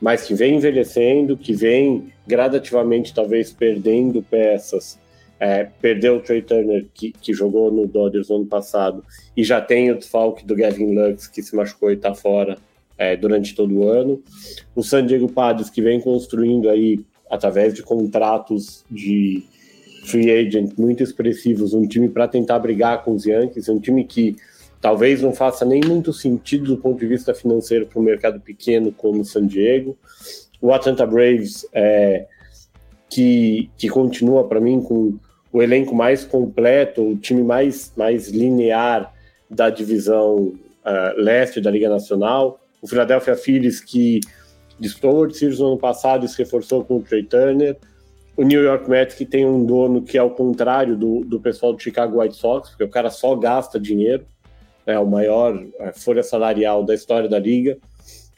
[0.00, 4.98] mas que vem envelhecendo, que vem gradativamente talvez perdendo peças
[5.40, 9.02] é, perdeu o Trey Turner, que, que jogou no Dodgers no ano passado,
[9.34, 12.58] e já tem o desfalque do Gavin Lux, que se machucou e está fora
[12.98, 14.22] é, durante todo o ano.
[14.76, 19.42] O San Diego Padres, que vem construindo aí, através de contratos de
[20.04, 24.36] free agent muito expressivos, um time para tentar brigar com os Yankees, um time que
[24.78, 28.92] talvez não faça nem muito sentido do ponto de vista financeiro para um mercado pequeno
[28.92, 29.96] como o San Diego.
[30.60, 32.26] O Atlanta Braves, é,
[33.08, 35.18] que, que continua para mim com
[35.52, 39.12] o elenco mais completo, o time mais, mais linear
[39.48, 42.60] da divisão uh, leste da Liga Nacional.
[42.80, 44.20] O Philadelphia Phillies, que
[44.78, 47.76] disputou o Series no ano passado e se reforçou com o Trey Turner.
[48.36, 51.72] O New York Mets, que tem um dono que é ao contrário do, do pessoal
[51.72, 54.24] do Chicago White Sox, porque o cara só gasta dinheiro,
[54.86, 57.76] é o maior é, folha salarial da história da liga.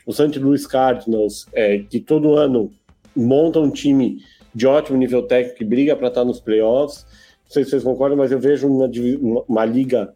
[0.05, 0.37] O St.
[0.39, 2.73] Louis Cardinals, é, que todo ano
[3.15, 4.19] monta um time
[4.55, 7.07] de ótimo nível técnico que briga para estar nos playoffs.
[7.45, 8.91] Não sei se vocês concordam, mas eu vejo uma,
[9.21, 10.13] uma, uma liga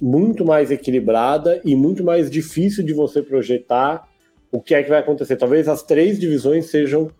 [0.00, 4.08] muito mais equilibrada e muito mais difícil de você projetar
[4.50, 5.36] o que é que vai acontecer.
[5.36, 7.10] Talvez as três divisões sejam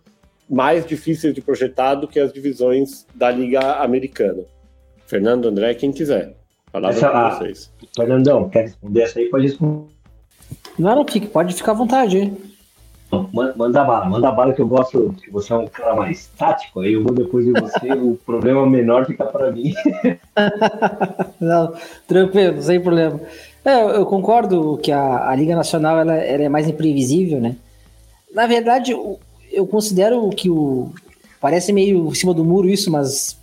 [0.49, 4.43] mais difíceis de projetar do que as divisões da Liga Americana.
[5.05, 6.35] Fernando, André, quem quiser.
[6.71, 7.71] Palavra para vocês.
[7.95, 9.29] Fernandão, quer responder essa aí?
[9.29, 9.91] Pode responder.
[10.77, 12.17] Não, não fique, pode ficar à vontade.
[12.17, 12.37] Hein?
[13.33, 16.93] Manda bala, manda bala que eu gosto, que você é um cara mais tático, aí
[16.93, 19.73] eu vou depois de você, o problema menor fica para mim.
[21.39, 21.73] não,
[22.07, 23.19] tranquilo, sem problema.
[23.65, 27.57] É, eu concordo que a, a Liga Nacional ela, ela, é mais imprevisível, né?
[28.33, 28.91] Na verdade,
[29.51, 30.91] eu, considero que o.
[31.39, 33.37] Parece meio em cima do muro isso, mas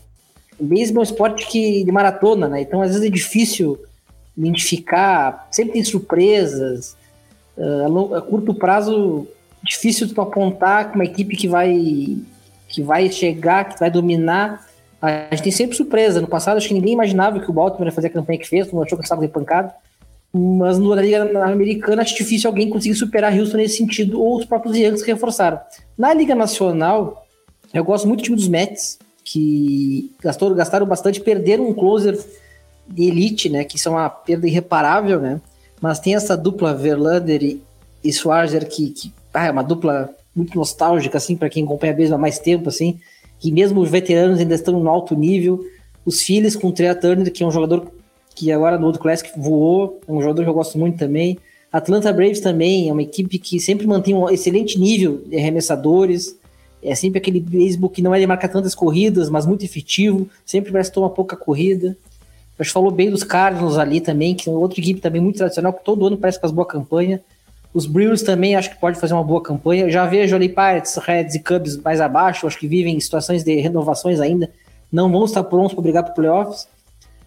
[0.58, 2.62] o beisebol é um esporte que, de maratona, né?
[2.62, 3.78] Então, às vezes é difícil
[4.36, 6.96] identificar, sempre tem surpresas.
[7.56, 9.26] Uh, a, curto prazo,
[9.68, 12.18] difícil tu apontar com uma equipe que vai,
[12.68, 14.66] que vai chegar, que vai dominar.
[15.00, 16.20] A gente tem sempre surpresa.
[16.20, 18.72] No passado, acho que ninguém imaginava que o Baltimore ia fazer a campanha que fez,
[18.72, 19.72] não achou que estava de pancada.
[20.32, 24.76] Mas na Liga Americana acho difícil alguém conseguir superar Houston nesse sentido, ou os próprios
[24.76, 25.58] Yankees que reforçaram.
[25.96, 27.26] Na Liga Nacional,
[27.72, 32.18] eu gosto muito do time dos Mets, que gastou, gastaram bastante, perderam um closer
[32.86, 33.64] de elite, né?
[33.64, 35.40] Que são uma perda irreparável, né?
[35.80, 37.62] Mas tem essa dupla Verlander e,
[38.02, 41.97] e Schwarzer que, que ah, é uma dupla muito nostálgica, assim, para quem acompanha a
[41.97, 42.99] mesma há mais tempo, assim,
[43.39, 45.64] que mesmo os veteranos ainda estão no alto nível.
[46.05, 47.91] Os Phillies com o Trey Turner, que é um jogador
[48.35, 51.39] que agora no outro Classic voou, é um jogador que eu gosto muito também.
[51.72, 56.37] Atlanta Braves também é uma equipe que sempre mantém um excelente nível de arremessadores.
[56.83, 60.29] É sempre aquele beisebol que não é de marcar tantas corridas, mas muito efetivo.
[60.47, 61.97] Sempre parece tomar pouca corrida.
[62.59, 65.72] Acho que falou bem dos Cardinals ali também, que é outra equipe também muito tradicional,
[65.72, 67.20] que todo ano parece que faz boa campanha.
[67.72, 69.90] Os Brewers também acho que pode fazer uma boa campanha.
[69.90, 73.54] Já vejo ali Pirates, Reds e Cubs mais abaixo, acho que vivem em situações de
[73.60, 74.50] renovações ainda.
[74.90, 76.66] Não vão estar prontos para brigar para playoffs.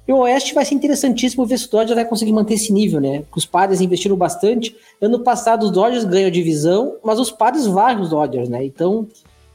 [0.07, 2.99] E o Oeste vai ser interessantíssimo ver se o Dodgers vai conseguir manter esse nível,
[2.99, 3.23] né?
[3.35, 4.75] Os Padres investiram bastante.
[4.99, 8.65] Ano passado os Dodgers ganham a divisão, mas os Padres varrem os Dodgers, né?
[8.65, 9.07] Então,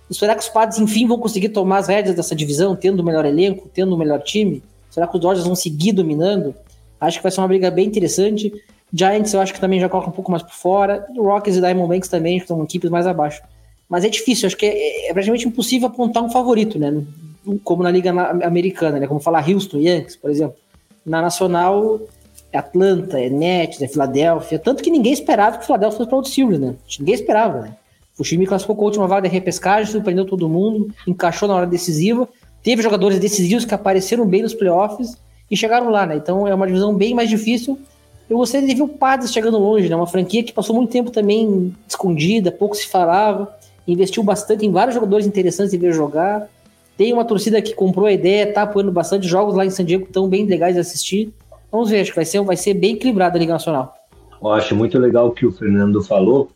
[0.09, 3.25] será que os Padres enfim vão conseguir tomar as rédeas dessa divisão, tendo o melhor
[3.25, 4.63] elenco, tendo o melhor time?
[4.89, 6.55] Será que os Dodgers vão seguir dominando?
[7.01, 8.53] Acho que vai ser uma briga bem interessante.
[8.93, 11.07] Giants eu acho que também já coloca um pouco mais por fora.
[11.17, 13.43] O Rockies e Diamondbacks também são equipes mais abaixo.
[13.89, 17.05] Mas é difícil, acho que é, é praticamente impossível apontar um favorito, né?
[17.63, 19.07] como na Liga Americana, né?
[19.07, 20.57] Como falar Houston, Yankees, por exemplo.
[21.05, 22.01] Na Nacional,
[22.53, 24.59] é Atlanta, é Nets, é Filadélfia.
[24.59, 26.75] Tanto que ninguém esperava que o Filadélfia fosse para o Series, né?
[26.99, 27.77] Ninguém esperava, né?
[28.19, 31.67] O time classificou com a última vaga de repescagem, surpreendeu todo mundo, encaixou na hora
[31.67, 32.29] decisiva.
[32.63, 35.17] Teve jogadores decisivos que apareceram bem nos playoffs
[35.51, 36.17] e chegaram lá, né?
[36.17, 37.79] Então é uma divisão bem mais difícil.
[38.29, 39.95] Eu gostaria de ver o Padres chegando longe, né?
[39.95, 43.57] Uma franquia que passou muito tempo também escondida, pouco se falava,
[43.87, 46.49] investiu bastante em vários jogadores interessantes de ver jogar.
[46.97, 50.05] Tem uma torcida que comprou a ideia, tá apoiando bastante jogos lá em San Diego,
[50.05, 51.33] estão bem legais de assistir.
[51.71, 53.95] Vamos ver, acho que vai ser, vai ser bem equilibrado a Liga Nacional.
[54.43, 56.51] Eu acho muito legal o que o Fernando falou,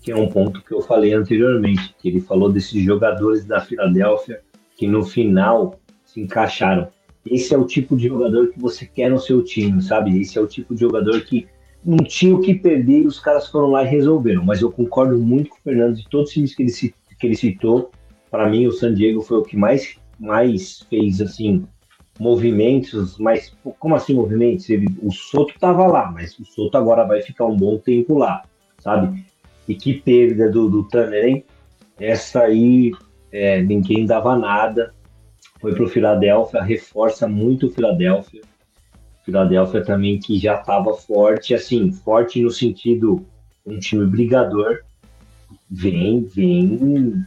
[0.00, 4.40] que é um ponto que eu falei anteriormente, que ele falou desses jogadores da Filadélfia
[4.76, 6.88] que no final se encaixaram.
[7.24, 10.20] Esse é o tipo de jogador que você quer no seu time, sabe?
[10.20, 11.46] Esse é o tipo de jogador que
[11.84, 14.44] não tinha o que perder e os caras foram lá e resolveram.
[14.44, 17.36] Mas eu concordo muito com o Fernando de todos os times que ele, que ele
[17.36, 17.90] citou
[18.32, 21.66] para mim o San Diego foi o que mais mais fez assim
[22.18, 24.68] movimentos, mas como assim movimentos?
[24.70, 28.42] Ele, o Soto estava lá, mas o Soto agora vai ficar um bom tempo lá,
[28.78, 29.24] sabe?
[29.68, 31.44] E que perda do, do Tanner, hein?
[31.98, 32.92] Essa aí
[33.30, 34.94] é, ninguém dava nada.
[35.62, 38.42] Foi para o Filadélfia, reforça muito o Filadélfia.
[39.24, 43.24] Filadélfia também que já estava forte, assim, forte no sentido
[43.64, 44.80] um time brigador.
[45.70, 47.24] Vem, vem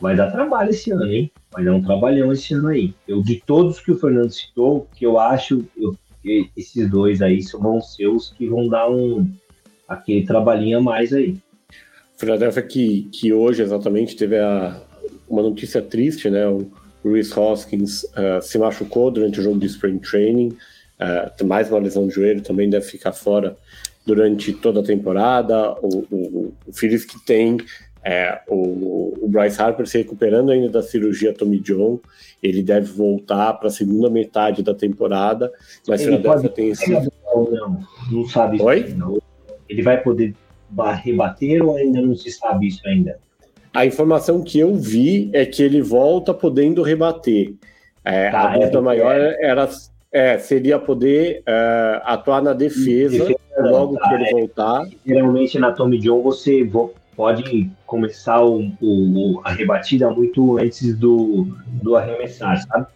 [0.00, 1.30] vai dar trabalho esse ano, hein?
[1.50, 2.94] Vai dar um trabalhão esse ano aí.
[3.06, 7.40] Eu, de todos que o Fernando citou, que eu acho eu, que esses dois aí
[7.58, 9.28] vão ser os que vão dar um
[9.88, 11.36] aquele trabalhinho a mais aí.
[12.16, 14.80] Philadelphia que, que hoje exatamente teve a,
[15.28, 16.46] uma notícia triste, né?
[16.46, 16.70] O
[17.04, 22.06] Rhys Hoskins uh, se machucou durante o jogo de Spring Training, uh, mais uma lesão
[22.06, 23.56] de joelho, também deve ficar fora
[24.06, 25.72] durante toda a temporada.
[25.82, 27.58] O, o, o Phillies que tem
[28.04, 32.00] é, o, o, Bryce Harper se recuperando ainda da cirurgia Tommy John,
[32.42, 35.52] ele deve voltar para a segunda metade da temporada,
[35.86, 36.90] mas ele Philadelphia tem esse...
[36.90, 37.78] Não,
[38.10, 38.96] não sabe isso Oi?
[39.68, 40.34] Ele vai poder
[41.02, 43.20] rebater ou ainda não se sabe isso ainda?
[43.74, 47.54] A informação que eu vi é que ele volta podendo rebater.
[48.04, 49.38] É, tá, a dúvida é, maior é.
[49.40, 49.68] era
[50.12, 54.30] é, seria poder é, atuar na defesa, defesa logo tá, que ele é.
[54.32, 54.86] voltar.
[55.06, 56.68] Geralmente na Tommy John você
[57.16, 61.48] pode começar o, o, a rebatida muito antes do,
[61.82, 62.86] do arremessar, sabe?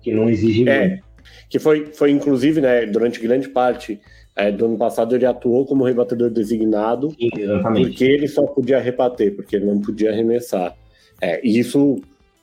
[0.00, 1.02] Que não exige muito.
[1.50, 4.00] Que foi, foi inclusive, né, durante grande parte
[4.34, 7.30] é, do ano passado, ele atuou como rebatedor designado, Sim,
[7.74, 10.74] porque ele só podia rebater, porque ele não podia arremessar.
[11.20, 12.00] É, e isso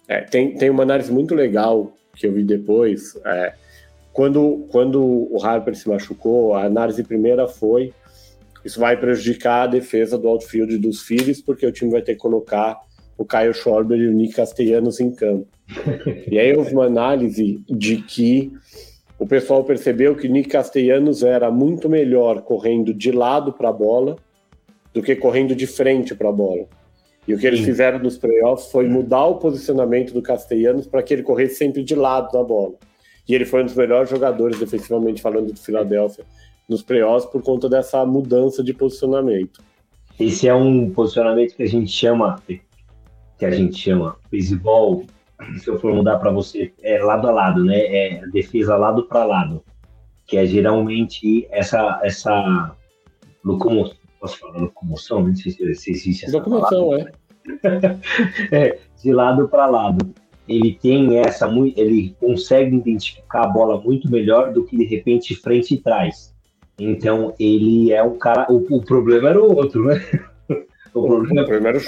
[0.08, 3.16] é, tem, tem uma análise muito legal que eu vi depois.
[3.26, 3.54] É,
[4.14, 7.94] quando, quando o Harper se machucou, a análise primeira foi
[8.64, 12.20] isso vai prejudicar a defesa do outfield dos Phillies, porque o time vai ter que
[12.20, 12.78] colocar
[13.18, 15.48] o Caio Schwarber e o Nick Castellanos em campo.
[16.30, 18.52] e aí houve uma análise de que
[19.20, 24.16] o pessoal percebeu que Nick Castellanos era muito melhor correndo de lado para a bola
[24.94, 26.66] do que correndo de frente para a bola.
[27.28, 27.66] E o que eles Sim.
[27.66, 31.94] fizeram nos playoffs foi mudar o posicionamento do Castellanos para que ele corresse sempre de
[31.96, 32.76] lado da bola.
[33.28, 36.24] E ele foi um dos melhores jogadores defensivamente falando do Philadelphia
[36.68, 39.62] nos playoffs por conta dessa mudança de posicionamento.
[40.20, 45.04] Esse é um posicionamento que a gente chama, que a gente chama beisebol,
[45.58, 47.78] se eu for mudar para você, é lado a lado, né?
[47.78, 49.64] É defesa lado para lado,
[50.26, 52.76] que é geralmente essa essa
[53.44, 55.24] locomoção, posso falar locomoção?
[55.24, 57.12] Não sei se existe essa Locomoção, é.
[58.52, 58.80] é.
[59.02, 60.14] De lado para lado.
[60.48, 65.76] Ele tem essa, ele consegue identificar a bola muito melhor do que de repente frente
[65.76, 66.34] e trás.
[66.80, 68.48] Então ele é um cara.
[68.50, 70.02] O, o problema era o outro, né?
[70.92, 71.82] O problema, o problema era o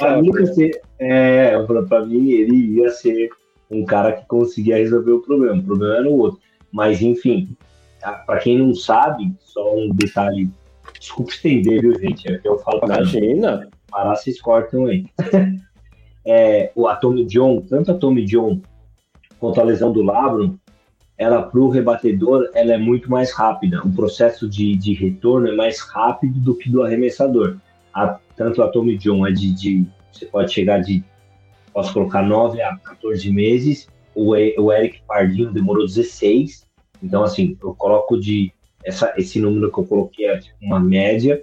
[0.99, 1.58] é,
[1.89, 3.32] pra mim ele ia ser
[3.72, 5.59] um cara que conseguia resolver o problema.
[5.59, 6.39] O problema era o outro.
[6.72, 7.55] Mas enfim,
[8.26, 10.49] para quem não sabe, só um detalhe.
[10.99, 12.32] Desculpa estender, viu, gente?
[12.32, 13.69] É eu falo Imagina.
[13.89, 15.05] Parar, vocês cortam aí.
[16.26, 18.61] é, o Atomy John, tanto a Tommy John
[19.39, 20.55] quanto a lesão do Labron,
[21.17, 23.82] ela para o rebatedor ela é muito mais rápida.
[23.86, 27.57] O processo de, de retorno é mais rápido do que do arremessador.
[27.93, 31.03] A, tanto a Tommy John é de, de, você pode chegar de
[31.74, 33.88] posso colocar 9 a 14 meses.
[34.13, 36.67] O, o Eric Pardinho demorou 16.
[37.01, 38.51] Então assim, eu coloco de
[38.84, 41.41] essa, esse número que eu coloquei é tipo uma média.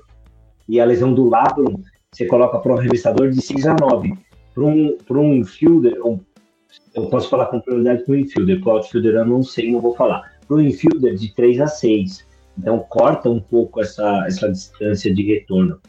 [0.68, 1.80] E a lesão do Labron,
[2.12, 4.12] você coloca para um arremessador de 6 a 9.
[4.54, 6.20] Para um, um infielder, um
[6.94, 9.80] eu posso falar com prioridade para o infielder, para o outfielder eu não sei, não
[9.80, 10.38] vou falar.
[10.46, 12.26] Para o infielder, de 3 a 6.
[12.58, 15.80] Então, corta um pouco essa, essa distância de retorno,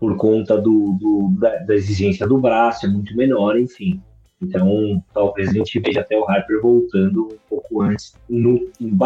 [0.00, 4.00] por conta do, do da, da, exigência do braço, é muito menor, enfim.
[4.42, 8.98] Então, talvez a gente veja até o Harper voltando um pouco antes no, no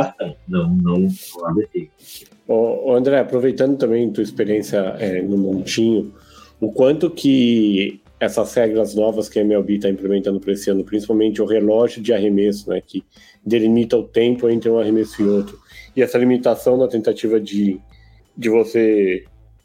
[0.47, 1.91] não, não no ADT.
[2.47, 6.15] Ô, André, aproveitando também tua experiência é, no Montinho,
[6.61, 11.43] o quanto que essas regras novas que a MLB está implementando para esse ano, principalmente
[11.43, 13.05] o relógio de arremesso, né, que
[13.45, 15.59] delimita o tempo entre um arremesso e outro,
[15.97, 17.81] e essa limitação na tentativa de,
[18.37, 19.25] de você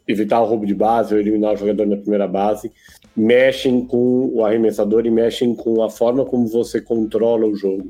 [0.10, 2.72] evitar o roubo de base ou eliminar o jogador na primeira base,
[3.16, 7.89] mexem com o arremessador e mexem com a forma como você controla o jogo.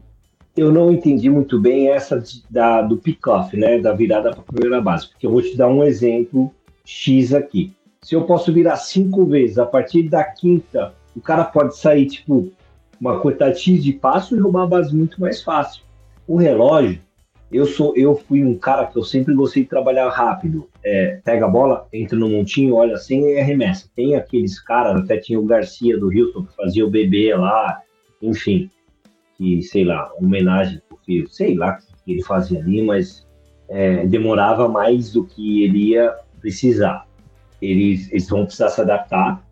[0.56, 4.82] Eu não entendi muito bem essa da, do pick-off, né, da virada para a primeira
[4.82, 6.54] base, porque eu vou te dar um exemplo
[6.84, 11.78] X aqui se eu posso virar cinco vezes, a partir da quinta, o cara pode
[11.78, 12.52] sair, tipo,
[13.00, 15.84] uma quantidade X de passo e roubar a base muito mais fácil.
[16.28, 17.00] O relógio,
[17.52, 20.70] eu sou, eu fui um cara que eu sempre gostei de trabalhar rápido.
[20.84, 23.90] É, pega a bola, entra no montinho, olha assim e arremessa.
[23.96, 27.82] Tem aqueles caras, até tinha o Garcia do Houston que fazia o bebê lá,
[28.22, 28.70] enfim,
[29.38, 33.28] que, sei lá, homenagem pro filho, sei lá o que ele fazia ali, mas
[33.70, 37.10] é, demorava mais do que ele ia precisar
[37.62, 39.44] eles, eles vão precisar se adaptar.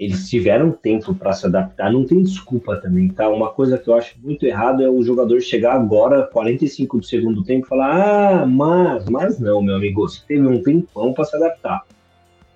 [0.00, 3.28] Eles tiveram tempo para se adaptar, não tem desculpa também, tá?
[3.28, 7.44] Uma coisa que eu acho muito errado é o jogador chegar agora, 45 do segundo
[7.44, 11.36] tempo, e falar: Ah, mas, mas não, meu amigo, você teve um tempão para se
[11.36, 11.82] adaptar.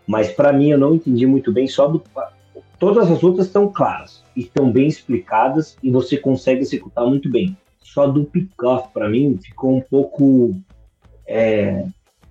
[0.06, 2.02] Mas para mim, eu não entendi muito bem, só do.
[2.78, 7.54] Todas as outras estão claras, estão bem explicadas e você consegue executar muito bem.
[7.82, 10.56] Só do pick-off, para mim, ficou um pouco.
[11.26, 11.84] É,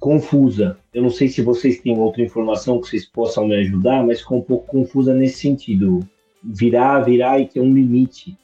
[0.03, 0.77] confusa.
[0.93, 4.39] Eu não sei se vocês têm outra informação que vocês possam me ajudar, mas ficou
[4.39, 6.01] um pouco confusa nesse sentido.
[6.43, 8.37] Virar, virar e ter um limite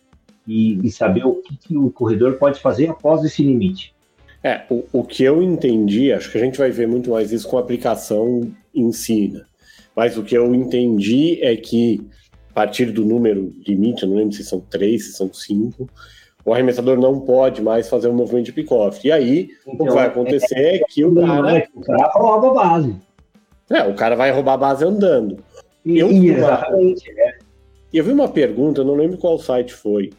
[0.48, 3.94] e, e saber o que, que, o corredor pode fazer após esse limite.
[4.42, 7.46] É, o, o que eu entendi, acho que a gente vai ver muito mais isso
[7.46, 9.42] com a aplicação em si, né?
[9.94, 12.00] Mas o que eu entendi é que
[12.52, 15.90] a partir do número limite, eu não lembro se são três, se são cinco,
[16.50, 19.08] o arremessador não pode mais fazer um movimento de pick-off.
[19.08, 21.60] E aí, então, o que vai acontecer é, é que o cara.
[21.60, 22.96] É, o cara rouba a base.
[23.70, 25.38] É, o cara vai roubar a base andando.
[25.86, 27.22] E, eu, exatamente, uma...
[27.22, 27.38] é.
[27.94, 30.12] Eu vi uma pergunta, eu não lembro qual site foi,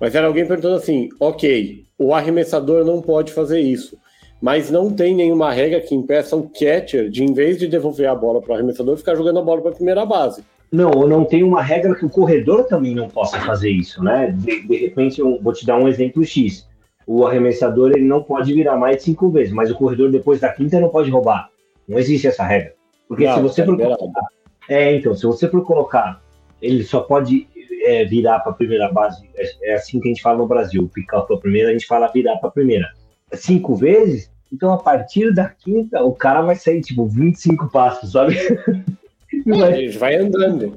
[0.00, 3.98] mas era alguém perguntando assim: ok, o arremessador não pode fazer isso,
[4.40, 8.14] mas não tem nenhuma regra que impeça o catcher de, em vez de devolver a
[8.14, 10.42] bola para o arremessador, ficar jogando a bola para a primeira base.
[10.70, 14.34] Não, não tem uma regra que o corredor também não possa fazer isso, né?
[14.36, 16.68] De, de repente, eu vou te dar um exemplo X.
[17.06, 20.48] O arremessador ele não pode virar mais de cinco vezes, mas o corredor depois da
[20.48, 21.50] quinta não pode roubar.
[21.86, 22.74] Não existe essa regra.
[23.06, 24.22] Porque não, se você é for colocar,
[24.68, 26.22] é, então, se você for colocar,
[26.60, 27.46] ele só pode
[27.84, 29.28] é, virar para a primeira base.
[29.36, 30.90] É, é, assim que a gente fala no Brasil.
[30.92, 32.90] Ficar para a primeira, a gente fala virar para a primeira.
[33.34, 38.36] Cinco vezes, então a partir da quinta, o cara vai sair tipo 25 passos, sabe?
[39.44, 40.76] e vai, vai andando.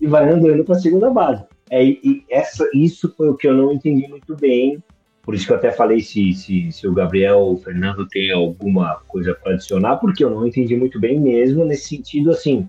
[0.00, 1.44] E vai andando para a segunda base.
[1.70, 4.82] É, e essa, isso foi o que eu não entendi muito bem.
[5.22, 8.32] Por isso que eu até falei se, se, se o Gabriel ou o Fernando tem
[8.32, 12.66] alguma coisa para adicionar, porque eu não entendi muito bem mesmo, nesse sentido assim.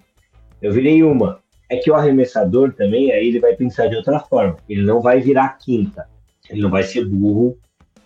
[0.61, 1.39] Eu virei uma.
[1.69, 4.57] É que o arremessador também, aí ele vai pensar de outra forma.
[4.67, 6.07] Ele não vai virar quinta.
[6.49, 7.57] Ele não vai ser burro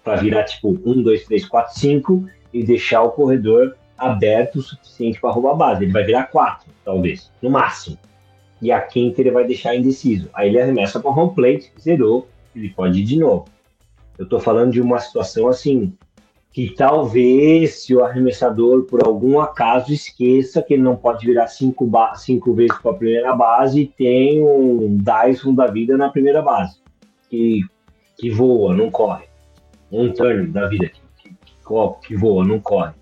[0.03, 5.19] para virar tipo 1, 2, 3, 4, 5 e deixar o corredor aberto o suficiente
[5.19, 5.83] para roubar a base.
[5.83, 7.97] Ele vai virar 4, talvez, no máximo.
[8.61, 10.29] E a quinta ele vai deixar indeciso.
[10.33, 13.45] Aí ele arremessa para home plate, zerou, ele pode ir de novo.
[14.17, 15.93] Eu estou falando de uma situação assim,
[16.53, 21.89] que talvez se o arremessador por algum acaso esqueça que ele não pode virar cinco,
[22.15, 26.77] cinco vezes para a primeira base e tem um Dyson da vida na primeira base,
[27.27, 27.61] que,
[28.17, 29.25] que voa, não corre.
[29.91, 31.35] Um turn da vida que, que,
[32.07, 32.93] que voa, não corre.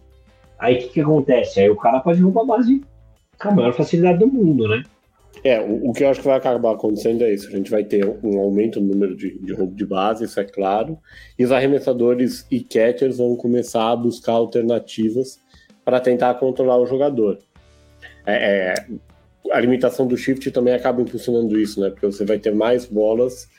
[0.62, 1.60] Aí o que, que acontece?
[1.60, 2.82] Aí o cara pode roubar a base
[3.42, 4.84] com a maior facilidade do mundo, né?
[5.44, 7.48] É, o, o, que eu acho que vai acabar acontecendo é isso.
[7.48, 10.44] A gente vai ter um aumento no número de, de roubo de base, isso é
[10.44, 11.00] claro.
[11.38, 15.40] E os arremessadores e catchers vão começar a buscar alternativas
[15.84, 17.40] para tentar controlar o jogador.
[18.24, 18.86] É, é,
[19.52, 21.90] a limitação do shift também acaba impulsionando isso, né?
[21.90, 23.50] Porque você vai ter mais bolas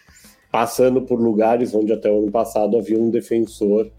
[0.53, 3.90] passando por lugares onde até o ano passado havia um defensor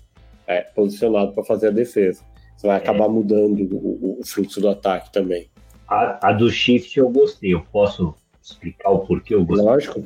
[0.48, 2.24] é, posicionado para fazer a defesa.
[2.64, 3.10] Vai acabar é.
[3.10, 5.50] mudando o, o fluxo do ataque também.
[5.88, 7.54] A, a, do shift eu gostei.
[7.54, 9.66] Eu posso explicar o porquê eu gostei?
[9.66, 10.06] Lógico.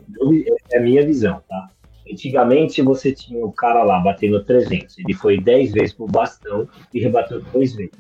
[0.72, 1.70] é a minha visão, tá?
[2.12, 4.97] Antigamente você tinha o cara lá batendo 300.
[4.97, 7.91] Ele foi 10 vezes pro bastão e rebateu 2 vezes.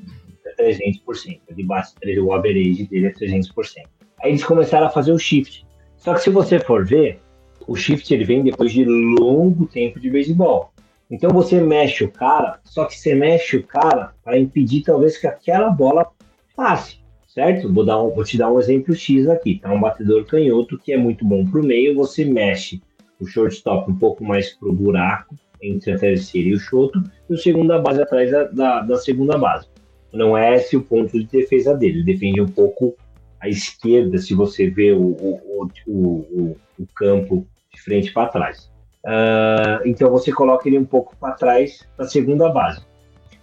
[0.45, 1.39] É 300%.
[1.49, 3.83] Ele bate, o average dele é 300%.
[4.23, 5.67] Aí eles começaram a fazer o shift.
[5.97, 7.19] Só que se você for ver,
[7.67, 10.71] o shift ele vem depois de longo tempo de beisebol.
[11.09, 15.27] Então você mexe o cara, só que você mexe o cara para impedir talvez que
[15.27, 16.07] aquela bola
[16.55, 16.99] passe
[17.37, 17.71] certo?
[17.71, 19.59] Vou, dar um, vou te dar um exemplo X aqui.
[19.59, 22.81] Tá um batedor canhoto que é muito bom para o meio, você mexe
[23.19, 27.33] o shortstop um pouco mais para o buraco entre a terceira e o choto, e
[27.33, 29.67] o segunda base atrás da, da, da, segunda base.
[30.11, 32.95] Não é esse o ponto de defesa dele, ele defende um pouco
[33.39, 38.71] à esquerda, se você vê o, o, o, o campo de frente para trás.
[39.07, 42.81] Uh, então você coloca ele um pouco para trás da segunda base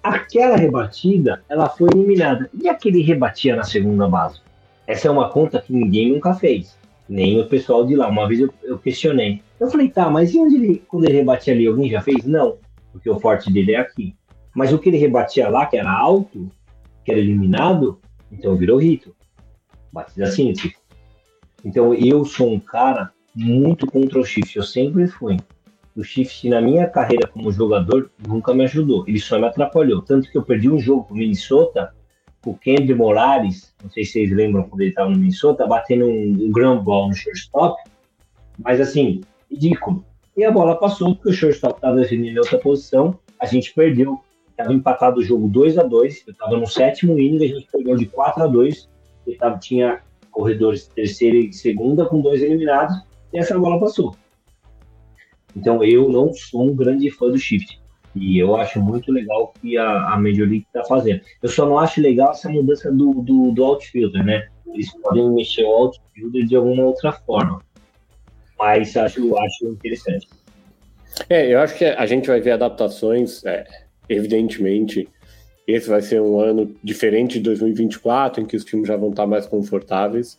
[0.05, 2.51] aquela rebatida, ela foi eliminada.
[2.53, 4.39] E aquele rebatia na segunda base?
[4.87, 6.79] Essa é uma conta que ninguém nunca fez.
[7.09, 8.09] Nem o pessoal de lá.
[8.09, 9.43] Uma vez eu, eu questionei.
[9.59, 12.27] Eu falei, tá, mas e onde ele, quando ele rebatia ali, alguém já fez?
[12.27, 12.59] Não,
[12.93, 14.15] porque o forte dele é aqui.
[14.55, 16.51] Mas o que ele rebatia lá, que era alto,
[17.03, 17.99] que era eliminado,
[18.31, 19.17] então virou rito.
[19.91, 20.75] Batida simples.
[21.65, 24.55] Então eu sou um cara muito contra o shift.
[24.57, 25.39] Eu sempre fui
[25.97, 30.03] o shift na minha carreira como jogador nunca me ajudou, ele só me atrapalhou.
[30.03, 31.95] Tanto que eu perdi um jogo com o Minnesota,
[32.45, 36.47] o Kendry Morales, não sei se vocês lembram quando ele estava no Minnesota, batendo um,
[36.47, 37.81] um ground ball no shortstop,
[38.59, 40.05] mas assim, ridículo.
[40.37, 44.21] E a bola passou, porque o shortstop estava defendendo em outra posição, a gente perdeu.
[44.51, 47.97] Estava empatado o jogo 2 a 2 eu estava no sétimo inning, a gente perdeu
[47.97, 48.89] de 4 a 2
[49.27, 52.97] eu tava, tinha corredores terceira e segunda com dois eliminados,
[53.33, 54.15] e essa bola passou.
[55.57, 57.81] Então eu não sou um grande fã do shift.
[58.15, 61.21] E eu acho muito legal o que a, a Major League está fazendo.
[61.43, 64.49] Eu só não acho legal essa mudança do, do, do outfielder, né?
[64.73, 67.61] Eles podem mexer o outfielder de alguma outra forma.
[68.59, 70.29] Mas acho, acho interessante.
[71.29, 73.65] É, eu acho que a gente vai ver adaptações, é,
[74.09, 75.09] evidentemente,
[75.67, 79.27] esse vai ser um ano diferente de 2024, em que os times já vão estar
[79.27, 80.39] mais confortáveis.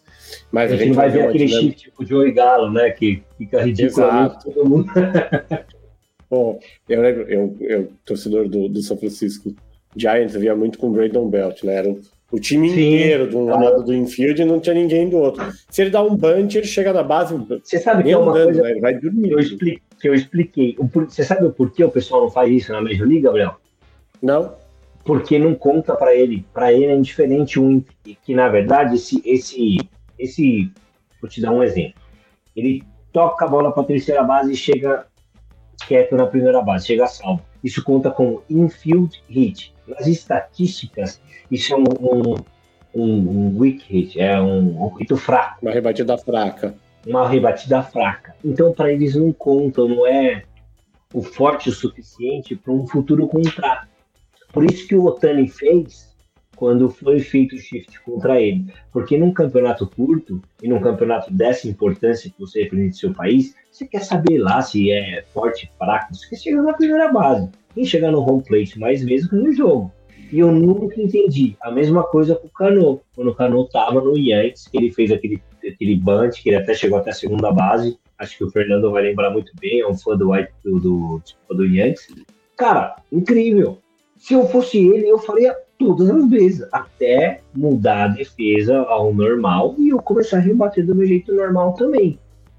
[0.52, 1.78] Mas a, a gente, vai ver aquele dinâmica...
[1.78, 2.92] chip tipo Joey Galo, né?
[2.92, 4.08] Que fica ridículo
[4.44, 4.92] todo mundo.
[6.30, 6.60] Bom,
[6.90, 9.56] eu lembro, eu, eu torcedor do, do São Francisco
[9.96, 11.76] Giants, via muito com o Brandon Belt, né?
[11.76, 11.96] Era
[12.32, 12.96] o time Sim.
[12.96, 15.46] inteiro de um lado do infield e não tinha ninguém do outro.
[15.70, 17.36] Se ele dá um bunch, ele chega na base.
[17.64, 18.72] Você sabe que é uma andando, coisa né?
[18.72, 19.32] ele vai dormir.
[19.32, 20.76] Eu expliquei, que eu expliquei.
[21.08, 23.56] Você sabe o porquê o pessoal não faz isso na Major League, Gabriel?
[24.22, 24.54] Não.
[25.06, 26.46] Porque não conta para ele.
[26.54, 27.82] Para ele é indiferente um
[28.24, 29.78] que na verdade esse esse
[30.20, 30.72] esse
[31.22, 32.02] vou te dar um exemplo.
[32.56, 32.84] Ele
[33.14, 35.06] toca a bola para a terceira base e chega
[35.88, 37.42] quieto na primeira base, chega salvo.
[37.64, 39.74] Isso conta como infield hit.
[39.88, 42.36] Nas estatísticas, isso é um, um,
[42.94, 45.60] um, um weak hit, é um, um hito fraco.
[45.62, 46.76] Uma rebatida fraca.
[47.06, 48.36] Uma rebatida fraca.
[48.44, 50.44] Então, para eles não contam, não é
[51.14, 53.88] o forte o suficiente para um futuro contrato.
[54.56, 56.16] Por isso que o Otani fez
[56.56, 58.74] quando foi feito o shift contra ele.
[58.94, 63.86] Porque num campeonato curto e num campeonato dessa importância que você representa seu país, você
[63.86, 67.50] quer saber lá se é forte, fraco, você quer chegar na primeira base.
[67.76, 69.92] E chegar no home plate mais vezes que no jogo.
[70.32, 71.58] E eu nunca entendi.
[71.62, 73.02] A mesma coisa com o Cano.
[73.14, 76.74] Quando o Cano tava no Yankees, que ele fez aquele, aquele bunt, que ele até
[76.74, 78.00] chegou até a segunda base.
[78.18, 80.32] Acho que o Fernando vai lembrar muito bem, é um fã do,
[80.64, 82.08] do, do, do Yankees.
[82.56, 83.80] Cara, incrível.
[84.26, 89.76] Se eu fosse ele, eu faria todas as vezes, até mudar a defesa ao normal
[89.78, 92.18] e eu começar a rebater do meu jeito normal também.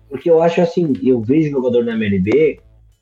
[0.08, 2.60] Porque eu acho assim, eu vejo jogador na MLB,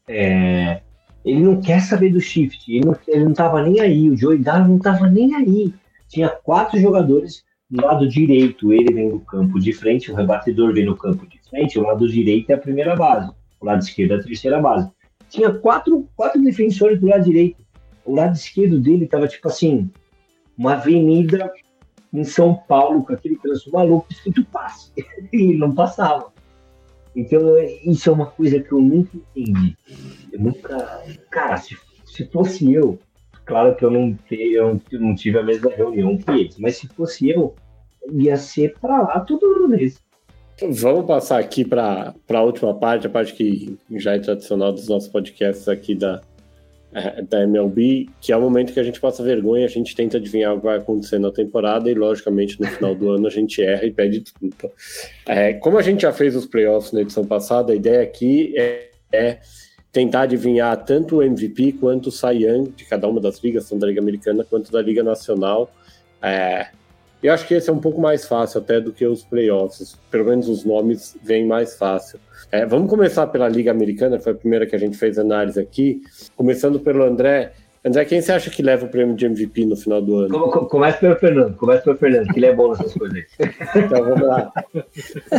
[0.08, 0.80] é,
[1.22, 4.38] ele não quer saber do shift, ele não, ele não tava nem aí, o Joey
[4.38, 5.70] não tava nem aí.
[6.08, 10.86] Tinha quatro jogadores do lado direito, ele vem do campo de frente, o rebatedor vem
[10.86, 14.16] no campo de frente, o lado direito é a primeira base, o lado esquerdo é
[14.16, 14.88] a terceira base.
[15.28, 17.63] Tinha quatro, quatro defensores do lado direito.
[18.04, 19.90] O lado esquerdo dele tava tipo assim,
[20.56, 21.52] uma avenida
[22.12, 24.92] em São Paulo com aquele trânsito maluco escrito passe.
[25.32, 26.32] e não passava.
[27.16, 27.40] Então,
[27.84, 29.76] isso é uma coisa que eu nunca entendi.
[30.32, 31.02] Eu nunca.
[31.30, 32.98] Cara, se, se fosse eu,
[33.44, 37.30] claro que eu não, eu não tive a mesma reunião que eles, mas se fosse
[37.30, 37.54] eu,
[38.12, 40.02] ia ser para lá todo mês.
[40.70, 45.08] Vamos passar aqui para a última parte, a parte que já é tradicional dos nossos
[45.08, 46.20] podcasts aqui da,
[47.28, 50.54] da MLB, que é o momento que a gente passa vergonha, a gente tenta adivinhar
[50.54, 53.84] o que vai acontecer na temporada e, logicamente, no final do ano a gente erra
[53.84, 54.70] e pede desculpa.
[55.26, 58.90] É, como a gente já fez os playoffs na edição passada, a ideia aqui é,
[59.12, 59.38] é
[59.90, 63.80] tentar adivinhar tanto o MVP quanto o Cy Young de cada uma das ligas, tanto
[63.80, 65.70] da Liga Americana quanto da Liga Nacional.
[66.22, 66.68] É,
[67.28, 70.26] eu acho que esse é um pouco mais fácil até do que os playoffs, pelo
[70.26, 72.20] menos os nomes vêm mais fácil.
[72.52, 75.58] É, vamos começar pela Liga Americana, que foi a primeira que a gente fez análise
[75.58, 76.02] aqui.
[76.36, 77.52] Começando pelo André.
[77.82, 80.50] André, quem você acha que leva o prêmio de MVP no final do ano?
[80.68, 83.24] Começa pelo Fernando, começa pelo Fernando, que ele é bom nessas coisas aí.
[83.76, 84.52] Então vamos lá.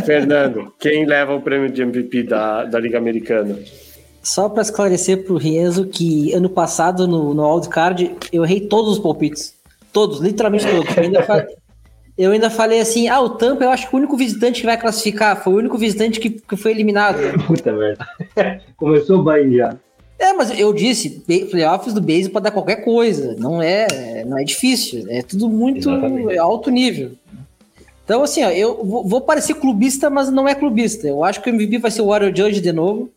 [0.04, 3.56] Fernando, quem leva o prêmio de MVP da, da Liga Americana?
[4.22, 8.94] Só para esclarecer para o Rienzo que ano passado no, no Card eu errei todos
[8.94, 9.54] os palpites.
[9.92, 10.98] Todos, literalmente todos.
[10.98, 11.46] Ainda, falei,
[12.16, 14.78] eu ainda falei assim: ah, o Tampa eu acho que o único visitante que vai
[14.78, 15.42] classificar.
[15.42, 17.18] Foi o único visitante que, que foi eliminado.
[17.46, 18.06] Puta merda.
[18.76, 19.76] Começou bem já.
[20.18, 23.36] É, mas eu disse, playoffs do base pode dar qualquer coisa.
[23.38, 25.04] Não é, não é difícil.
[25.10, 26.38] É tudo muito Exatamente.
[26.38, 27.12] alto nível.
[28.02, 31.06] Então, assim, ó, eu vou parecer clubista, mas não é clubista.
[31.06, 33.10] Eu acho que o MVP vai ser o Warrior Judge de novo.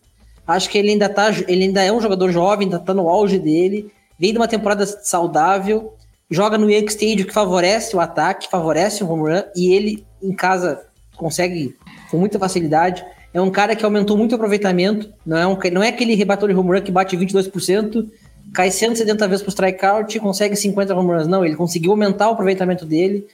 [0.46, 3.40] Acho que ele ainda tá, ele ainda é um jogador jovem, ainda tá no auge
[3.40, 3.90] dele.
[4.18, 5.94] Vem de uma temporada saudável
[6.30, 10.34] joga no Yankee Stadium que favorece o ataque, favorece o home run, e ele em
[10.34, 10.86] casa
[11.16, 11.76] consegue
[12.10, 13.04] com muita facilidade.
[13.34, 16.50] É um cara que aumentou muito o aproveitamento, não é, um, não é aquele rebatedor
[16.50, 18.08] de home run que bate 22%,
[18.54, 21.28] cai 170 vezes pro strikeout e consegue 50 home runs.
[21.28, 23.28] Não, ele conseguiu aumentar o aproveitamento dele.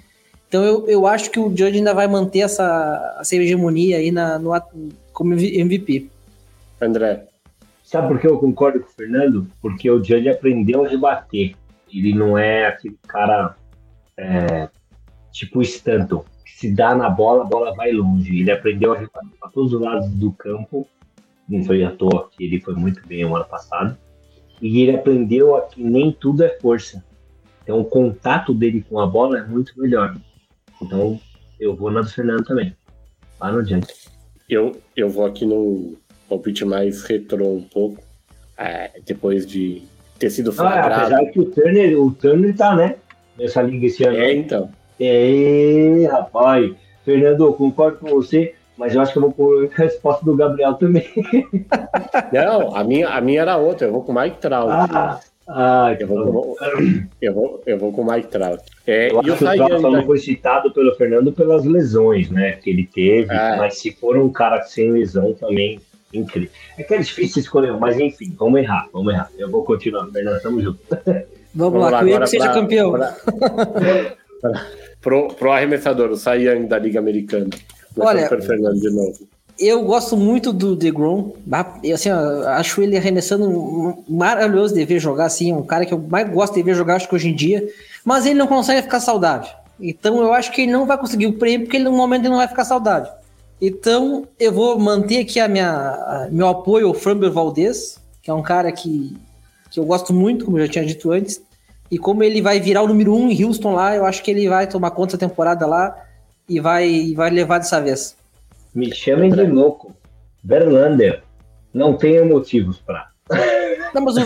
[0.47, 4.37] Então eu, eu acho que o Judge ainda vai manter essa, essa hegemonia aí na,
[4.37, 4.51] no,
[5.11, 6.09] como MVP.
[6.81, 7.25] André.
[7.83, 9.47] Sabe por que eu concordo com o Fernando?
[9.61, 11.55] Porque o Judge aprendeu a rebater.
[11.91, 13.55] Ele não é aquele cara
[14.17, 14.69] é,
[15.31, 18.39] tipo Stanton, que se dá na bola, a bola vai longe.
[18.39, 20.87] Ele aprendeu a rebater para todos os lados do campo.
[21.47, 23.97] Não foi à toa que ele foi muito bem o ano passado.
[24.61, 27.03] E ele aprendeu a que nem tudo é força.
[27.63, 30.15] Então o contato dele com a bola é muito melhor.
[30.81, 31.19] Então
[31.59, 32.75] eu vou na do Fernando também.
[33.39, 33.93] Lá no diante.
[34.49, 35.97] Eu, eu vou aqui no
[36.29, 38.03] palpite mais retrô um pouco.
[38.57, 39.83] É, depois de
[40.17, 40.93] ter sido flagrado.
[40.93, 42.95] Ah, apesar que o Turner, o Turner tá, né?
[43.37, 44.17] Nessa liga esse ano.
[44.17, 44.69] É, então.
[44.99, 46.71] É, rapaz.
[47.03, 50.73] Fernando, concordo com você, mas eu acho que eu vou com a resposta do Gabriel
[50.73, 51.07] também.
[52.33, 54.71] Não, a minha, a minha era outra, eu vou com o Mike Trout.
[54.71, 56.57] Ah, Ah, eu vou,
[57.21, 58.63] eu vou, eu vou com o Mike Trout.
[58.87, 62.53] É, eu acho que o Trout não foi citado pelo Fernando pelas lesões, né?
[62.53, 63.55] Que ele teve, é.
[63.55, 65.79] mas se for um cara sem lesão também,
[66.19, 66.49] incrível.
[66.77, 69.29] É que é difícil escolher, mas enfim, vamos errar, vamos errar.
[69.37, 70.79] Eu vou continuar, Fernando, tamo junto.
[71.53, 72.91] Vamos, vamos lá, lá que o seja campeão.
[72.91, 73.15] Pra,
[74.41, 74.65] pra,
[75.01, 77.49] pro, pro arremessador, o Sayang da Liga Americana.
[77.97, 79.27] Olha, Fernando de novo
[79.59, 81.33] eu gosto muito do DeGrom.
[81.83, 86.29] Eu, assim, acho ele arremessando maravilhoso de ver jogar, assim, um cara que eu mais
[86.29, 87.67] gosto de ver jogar, acho que hoje em dia.
[88.03, 89.49] Mas ele não consegue ficar saudável.
[89.79, 92.29] Então eu acho que ele não vai conseguir o prêmio, porque ele, no momento ele
[92.29, 93.11] não vai ficar saudável.
[93.61, 98.33] Então eu vou manter aqui a minha, a, meu apoio ao Framber Valdez, que é
[98.33, 99.15] um cara que,
[99.69, 101.41] que eu gosto muito, como eu já tinha dito antes.
[101.89, 104.49] E como ele vai virar o número um em Houston lá, eu acho que ele
[104.49, 105.95] vai tomar conta da temporada lá
[106.49, 108.15] e vai, vai levar dessa vez.
[108.73, 109.95] Me chamem de louco.
[110.43, 111.23] Verlander.
[111.73, 113.09] Não tenho motivos para.
[113.93, 114.21] Não, mas o,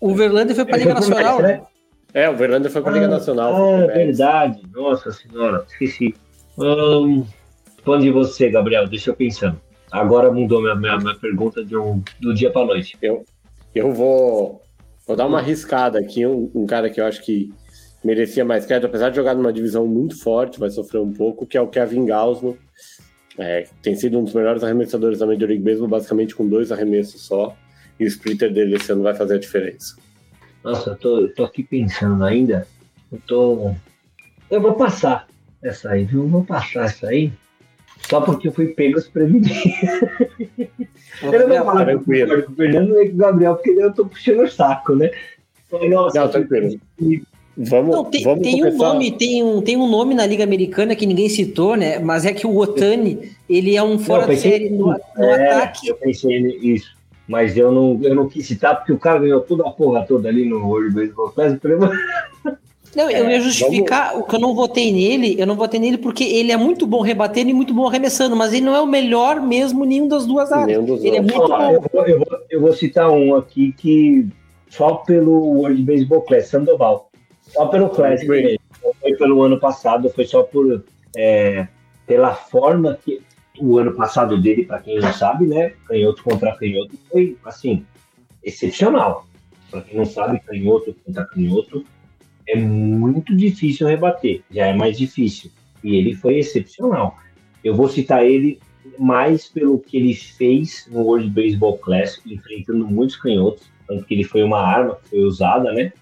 [0.00, 1.62] o Verlander foi para a Liga Nacional, né?
[2.12, 3.54] É, o Verlander foi para a Liga ah, Nacional.
[3.56, 4.62] Ah, é verdade.
[4.72, 6.14] Nossa senhora, esqueci.
[6.56, 7.24] Hum,
[8.00, 9.60] de você, Gabriel, deixa eu pensando.
[9.90, 12.96] Agora mudou minha, minha, minha pergunta de um, do dia para noite.
[13.00, 13.24] Eu,
[13.74, 14.62] eu vou,
[15.06, 16.26] vou dar uma arriscada aqui.
[16.26, 17.52] Um, um cara que eu acho que
[18.02, 21.56] merecia mais crédito, apesar de jogar numa divisão muito forte, vai sofrer um pouco, que
[21.56, 22.56] é o Kevin Gausman
[23.38, 27.22] é, tem sido um dos melhores arremessadores da Major League Baseball, basicamente com dois arremessos
[27.22, 27.56] só.
[27.98, 29.96] E o splitter dele esse ano vai fazer a diferença.
[30.62, 32.66] Nossa, eu tô, eu tô aqui pensando ainda.
[33.12, 33.74] Eu tô.
[34.50, 35.28] Eu vou passar
[35.62, 36.22] essa aí, viu?
[36.22, 37.32] Eu vou passar essa aí.
[38.08, 39.48] Só porque eu fui pego desprevenido.
[41.22, 44.40] eu não vou falar com o Fernando e com o Gabriel, porque eu tô puxando
[44.40, 45.10] o saco, né?
[45.88, 46.78] Nossa, não, tranquilo.
[47.56, 50.96] Vamos, Não, tem, vamos tem um nome, tem um, tem um nome na Liga Americana
[50.96, 52.00] que ninguém citou, né?
[52.00, 55.88] Mas é que o Otani, ele é um fora de série no, no é, ataque.
[55.88, 56.92] Eu pensei nisso.
[57.28, 60.28] Mas eu não, eu não quis citar porque o cara ganhou toda a porra toda
[60.28, 61.60] ali no World Baseball Classic.
[62.96, 64.24] Não, eu ia é, justificar vamos...
[64.24, 67.00] o que eu não votei nele, eu não votei nele porque ele é muito bom
[67.00, 70.52] rebatendo e muito bom arremessando, mas ele não é o melhor mesmo nenhum das duas
[70.52, 70.88] áreas.
[71.02, 71.70] Ele é muito bom.
[71.70, 74.28] Eu vou, eu, vou, eu vou citar um aqui que
[74.68, 77.10] só pelo World Baseball Classic, Sandoval.
[77.42, 78.58] Só pelo Classic mesmo.
[78.82, 80.84] Não foi pelo ano passado, foi só por
[81.16, 81.68] é,
[82.06, 83.22] pela forma que
[83.58, 85.72] o ano passado dele, para quem não sabe, né?
[85.86, 87.84] Canhoto contra canhoto foi assim
[88.42, 89.26] excepcional.
[89.70, 91.84] Para quem não sabe, canhoto contra canhoto
[92.48, 95.50] é muito difícil rebater, já é mais difícil.
[95.82, 97.16] E ele foi excepcional.
[97.62, 98.58] Eu vou citar ele
[98.98, 104.24] mais pelo que ele fez no World Baseball Classic, enfrentando muitos canhotos, tanto que ele
[104.24, 105.92] foi uma arma que foi usada, né?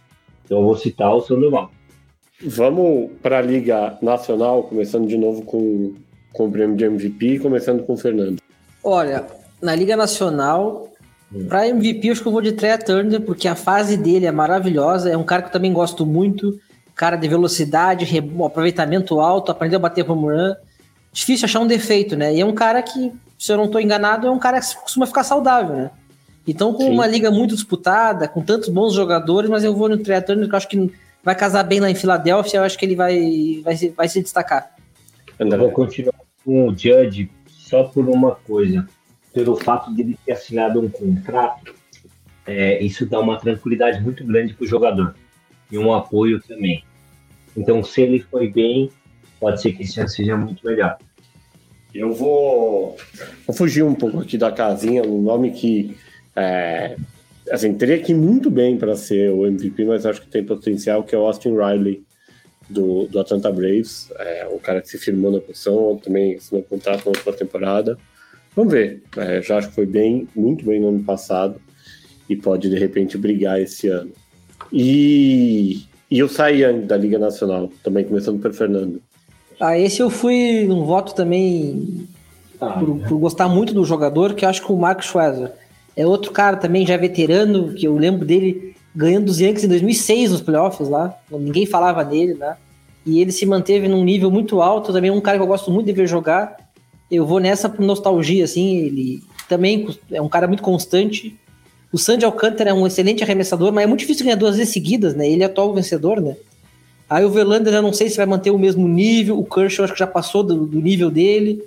[0.44, 1.70] Então eu vou citar o Sandoval.
[2.44, 5.94] Vamos para a Liga Nacional, começando de novo com,
[6.32, 8.38] com o prêmio de MVP, começando com o Fernando.
[8.82, 9.24] Olha,
[9.62, 10.91] na Liga Nacional.
[11.48, 14.32] Para MVP, eu acho que eu vou de Trey Turner, porque a fase dele é
[14.32, 15.10] maravilhosa.
[15.10, 16.58] É um cara que eu também gosto muito.
[16.94, 18.06] Cara de velocidade,
[18.44, 20.54] aproveitamento alto, aprendeu a bater home run.
[21.12, 22.34] Difícil achar um defeito, né?
[22.34, 25.06] E é um cara que, se eu não estou enganado, é um cara que costuma
[25.06, 25.90] ficar saudável, né?
[26.46, 26.90] Então, com Sim.
[26.90, 30.54] uma liga muito disputada, com tantos bons jogadores, mas eu vou no Trey Turner, que
[30.54, 30.92] eu acho que
[31.22, 34.20] vai casar bem lá em Filadélfia, eu acho que ele vai, vai, se, vai se
[34.20, 34.74] destacar.
[35.38, 36.14] Eu vou continuar
[36.44, 38.86] com o Judge só por uma coisa.
[39.32, 41.74] Pelo fato de ele ter assinado um contrato,
[42.46, 45.14] é, isso dá uma tranquilidade muito grande para o jogador.
[45.70, 46.84] E um apoio também.
[47.56, 48.90] Então, se ele foi bem,
[49.40, 50.98] pode ser que ano seja muito melhor.
[51.94, 52.96] Eu vou,
[53.46, 55.96] vou fugir um pouco aqui da casinha, um nome que
[56.34, 56.96] é,
[57.50, 61.02] assim, teria que ir muito bem para ser o MVP, mas acho que tem potencial,
[61.02, 62.02] que é o Austin Riley,
[62.68, 64.10] do, do Atlanta Braves.
[64.18, 67.98] É, o cara que se firmou na posição, também assinou contrato na última temporada.
[68.54, 69.02] Vamos ver.
[69.16, 71.60] É, já acho que foi bem, muito bem no ano passado
[72.28, 74.10] e pode, de repente, brigar esse ano.
[74.72, 79.02] E, e o Cy Young, da Liga Nacional, também começando pelo Fernando.
[79.60, 82.06] Ah, esse eu fui um voto também
[82.60, 85.52] ah, por, por, gostar muito do jogador, que acho que o Marcos Schwarzer
[85.96, 90.32] é outro cara também, já veterano, que eu lembro dele ganhando dos Yankees em 2006
[90.32, 91.16] nos playoffs lá.
[91.30, 92.56] Ninguém falava nele, né?
[93.04, 94.92] E ele se manteve num nível muito alto.
[94.92, 96.56] Também é um cara que eu gosto muito de ver jogar.
[97.12, 98.78] Eu vou nessa por nostalgia, assim.
[98.78, 101.38] Ele também é um cara muito constante.
[101.92, 105.14] O Sandy Alcântara é um excelente arremessador, mas é muito difícil ganhar duas vezes seguidas,
[105.14, 105.28] né?
[105.28, 106.36] Ele é atual vencedor, né?
[107.10, 109.38] Aí o Verlander eu não sei se vai manter o mesmo nível.
[109.38, 111.62] O Kershaw acho que já passou do, do nível dele.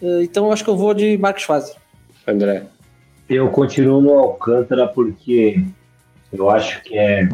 [0.00, 1.74] Eh, então eu acho que eu vou de Marcos Schwarzer.
[2.24, 2.66] André.
[3.28, 5.60] Eu continuo no Alcântara porque
[6.32, 7.28] eu acho que é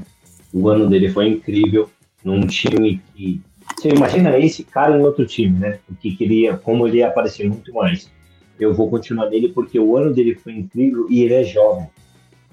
[0.53, 1.91] o ano dele foi incrível
[2.25, 3.41] num time que
[3.85, 5.79] você imagina esse cara em outro time, né?
[5.91, 8.11] O que queria, como ele ia aparecer muito mais.
[8.59, 11.87] Eu vou continuar nele porque o ano dele foi incrível e ele é jovem.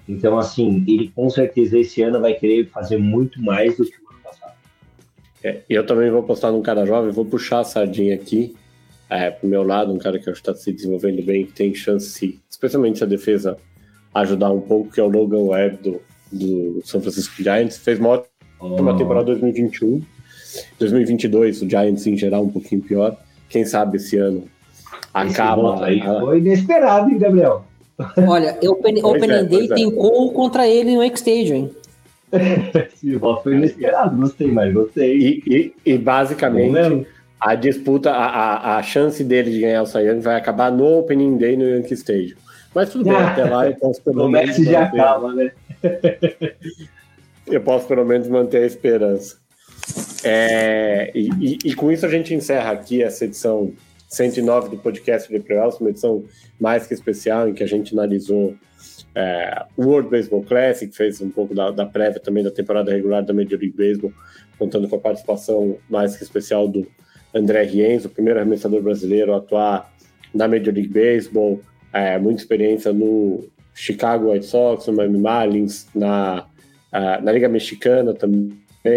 [0.09, 4.09] Então, assim, ele com certeza esse ano vai querer fazer muito mais do que o
[4.09, 4.53] ano passado.
[5.41, 8.53] É, eu também vou postar num cara jovem, vou puxar a sardinha aqui
[9.09, 12.97] é, pro meu lado, um cara que está se desenvolvendo bem, que tem chance, especialmente
[12.97, 13.55] se a defesa
[14.13, 17.77] ajudar um pouco, que é o Logan Webb do, do São Francisco Giants.
[17.77, 18.97] Fez uma ótima oh.
[18.97, 20.01] temporada 2021.
[20.79, 23.17] 2022, o Giants em geral um pouquinho pior.
[23.49, 24.45] Quem sabe esse ano
[25.13, 25.89] acaba.
[25.89, 27.65] Esse aí foi inesperado, hein, Gabriel?
[28.27, 29.75] Olha, Open, Open é, Day é.
[29.75, 31.71] tem gol contra ele no X-Stage, hein?
[32.33, 35.17] Esse foi inesperado, gostei, mas gostei.
[35.17, 37.05] E, e, e basicamente,
[37.39, 41.37] a disputa, a, a, a, chance dele de ganhar o Cy vai acabar no Opening
[41.37, 42.37] Day no Yankee Stadium.
[42.73, 44.57] Mas tudo bem, até lá eu posso pelo menos.
[44.57, 45.51] O já acaba, né?
[47.47, 49.40] eu posso pelo menos manter a esperança.
[50.23, 53.73] É, e, e, e, com isso a gente encerra aqui essa edição
[54.07, 56.23] 109 do podcast de Playoffs, uma edição
[56.59, 58.55] mais que especial, em que a gente analisou
[59.15, 63.23] é, o World Baseball Classic, fez um pouco da, da, prévia também da temporada regular
[63.23, 64.13] da Major League Baseball,
[64.59, 66.87] contando com a participação mais que especial do
[67.33, 69.91] André Rienzo, o primeiro arremessador brasileiro a atuar
[70.33, 71.59] na Major League Baseball,
[71.93, 76.45] é, muita experiência no Chicago White Sox, no Miami Marlins, na,
[76.93, 78.53] uh, na Liga Mexicana também,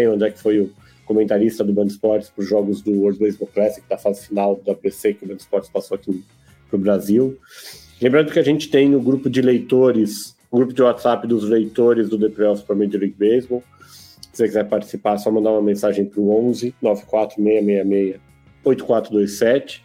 [0.07, 0.71] onde é que foi o
[1.05, 4.71] comentarista do Band Esportes para os jogos do World Baseball Classic, da fase final do
[4.71, 6.23] APC, que o Band Esportes passou aqui
[6.69, 7.37] para o Brasil.
[8.01, 12.19] Lembrando que a gente tem no grupo de leitores, grupo de WhatsApp dos leitores do
[12.19, 13.63] The Playoffs para Major League Baseball.
[14.31, 18.19] Se você quiser participar, é só mandar uma mensagem para o 11 94666
[18.63, 19.83] 8427.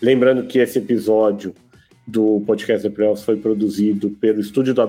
[0.00, 1.54] Lembrando que esse episódio
[2.06, 4.82] do podcast The Playoffs foi produzido pelo estúdio do.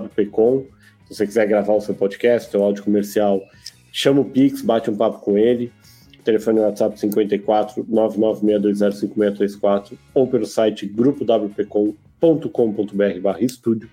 [1.05, 3.41] Se você quiser gravar o seu podcast, seu áudio comercial,
[3.93, 5.71] chama o Pix, bate um papo com ele.
[6.25, 13.89] Telefone WhatsApp 54 996205634 ou pelo site grupowpcom.com.br estúdio.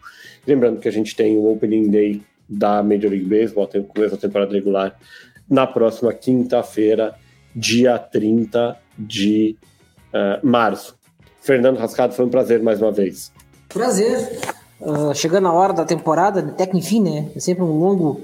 [0.47, 4.15] Lembrando que a gente tem o Opening Day da Major League Baseball, tem o começo
[4.15, 4.97] da temporada regular,
[5.49, 7.15] na próxima quinta-feira,
[7.55, 9.57] dia 30 de
[10.15, 10.99] uh, março.
[11.41, 13.33] Fernando Rascado, foi um prazer mais uma vez.
[13.69, 14.39] Prazer.
[14.81, 17.31] Uh, chegando a hora da temporada, até que enfim, né?
[17.35, 18.21] É sempre um longo,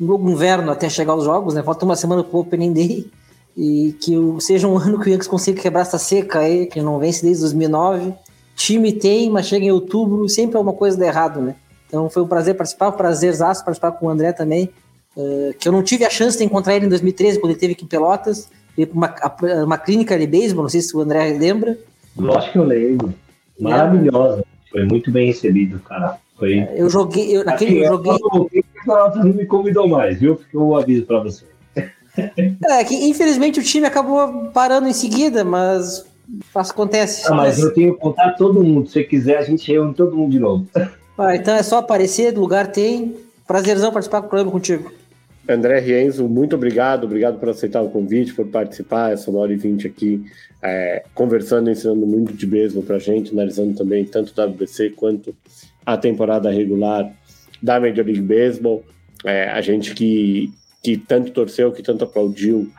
[0.00, 1.62] um longo inverno até chegar os jogos, né?
[1.62, 3.10] Falta uma semana pro Opening Day.
[3.56, 6.98] E que seja um ano que o Yankees consiga quebrar essa seca aí, que não
[6.98, 8.14] vence desde 2009.
[8.56, 11.54] Time tem, mas chega em outubro, sempre é uma coisa de errado, né?
[11.86, 14.70] Então foi um prazer participar, um prazerzaço participar com o André também.
[15.16, 17.72] Uh, que eu não tive a chance de encontrar ele em 2013, quando ele esteve
[17.72, 18.48] aqui em Pelotas.
[18.76, 21.76] Veio para uma, uma clínica de beisebol, não sei se o André lembra.
[22.16, 23.14] Lógico que eu lembro.
[23.58, 24.44] Maravilhosa.
[24.70, 26.18] Foi muito bem recebido, cara.
[26.38, 26.58] Foi...
[26.58, 28.64] É, eu joguei, eu, naquele eu joguei.
[28.86, 30.36] Não me convidou mais, viu?
[30.36, 31.44] Porque eu aviso pra você.
[32.68, 36.04] É, que infelizmente o time acabou parando em seguida, mas
[36.54, 37.26] acontece.
[37.26, 38.86] Ah, mas eu tenho que contar todo mundo.
[38.86, 40.66] Se você quiser, a gente reúne todo mundo de novo.
[41.16, 43.14] Ah, então é só aparecer, lugar tem.
[43.46, 44.92] Prazerzão participar do programa contigo.
[45.48, 49.86] André Rienzo, muito obrigado, obrigado por aceitar o convite, por participar, essa hora e vinte
[49.86, 50.24] aqui,
[50.62, 55.34] é, conversando, ensinando muito de beisebol para a gente, analisando também tanto o WBC quanto
[55.84, 57.10] a temporada regular
[57.62, 58.84] da Major League Baseball.
[59.24, 60.50] É, a gente que,
[60.82, 62.70] que tanto torceu, que tanto aplaudiu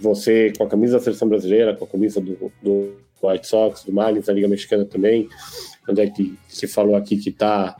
[0.00, 3.92] você com a camisa da seleção brasileira, com a camisa do, do White Sox, do
[3.92, 5.28] Marlins, da Liga Mexicana também,
[5.88, 7.76] onde é que se falou aqui que está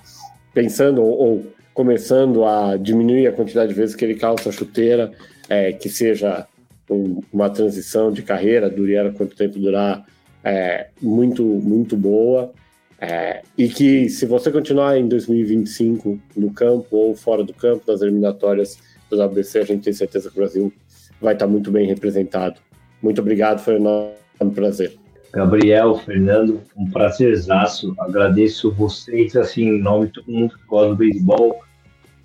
[0.53, 5.13] pensando ou, ou começando a diminuir a quantidade de vezes que ele calça a chuteira,
[5.49, 6.47] é, que seja
[6.91, 10.05] um, uma transição de carreira, duriera quanto tempo durar,
[10.43, 12.53] é, muito, muito boa.
[13.01, 18.03] É, e que se você continuar em 2025 no campo ou fora do campo, nas
[18.03, 20.73] eliminatórias do WBC, a gente tem certeza que o Brasil
[21.21, 22.61] vai estar muito bem representado.
[23.01, 24.97] Muito obrigado, foi um prazer.
[25.33, 27.95] Gabriel, Fernando, um prazerzaço.
[27.99, 31.61] Agradeço vocês, assim, em nome de todo mundo que gosta do beisebol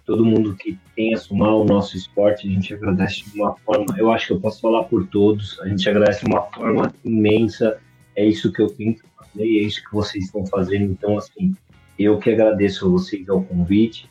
[0.05, 3.85] todo mundo que tem a somar o nosso esporte, a gente agradece de uma forma,
[3.97, 7.77] eu acho que eu posso falar por todos, a gente agradece de uma forma imensa,
[8.15, 9.03] é isso que eu tento
[9.33, 11.53] fazer, é isso que vocês estão fazendo, então assim,
[11.97, 14.09] eu que agradeço a vocês ao convite,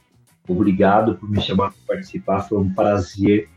[0.49, 3.49] obrigado por me chamar para participar, foi um prazer,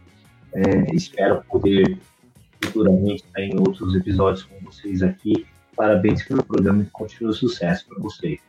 [0.54, 1.98] é, espero poder
[2.64, 8.00] futuramente estar em outros episódios com vocês aqui, parabéns pelo programa e continua sucesso para
[8.00, 8.40] vocês.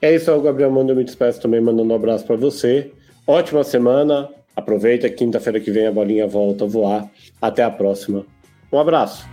[0.00, 2.90] É isso, o Gabriel Manda, eu me despeço também mandando um abraço para você.
[3.24, 4.28] Ótima semana.
[4.54, 7.08] Aproveita, quinta-feira que vem a bolinha volta a voar.
[7.40, 8.26] Até a próxima.
[8.72, 9.24] Um abraço.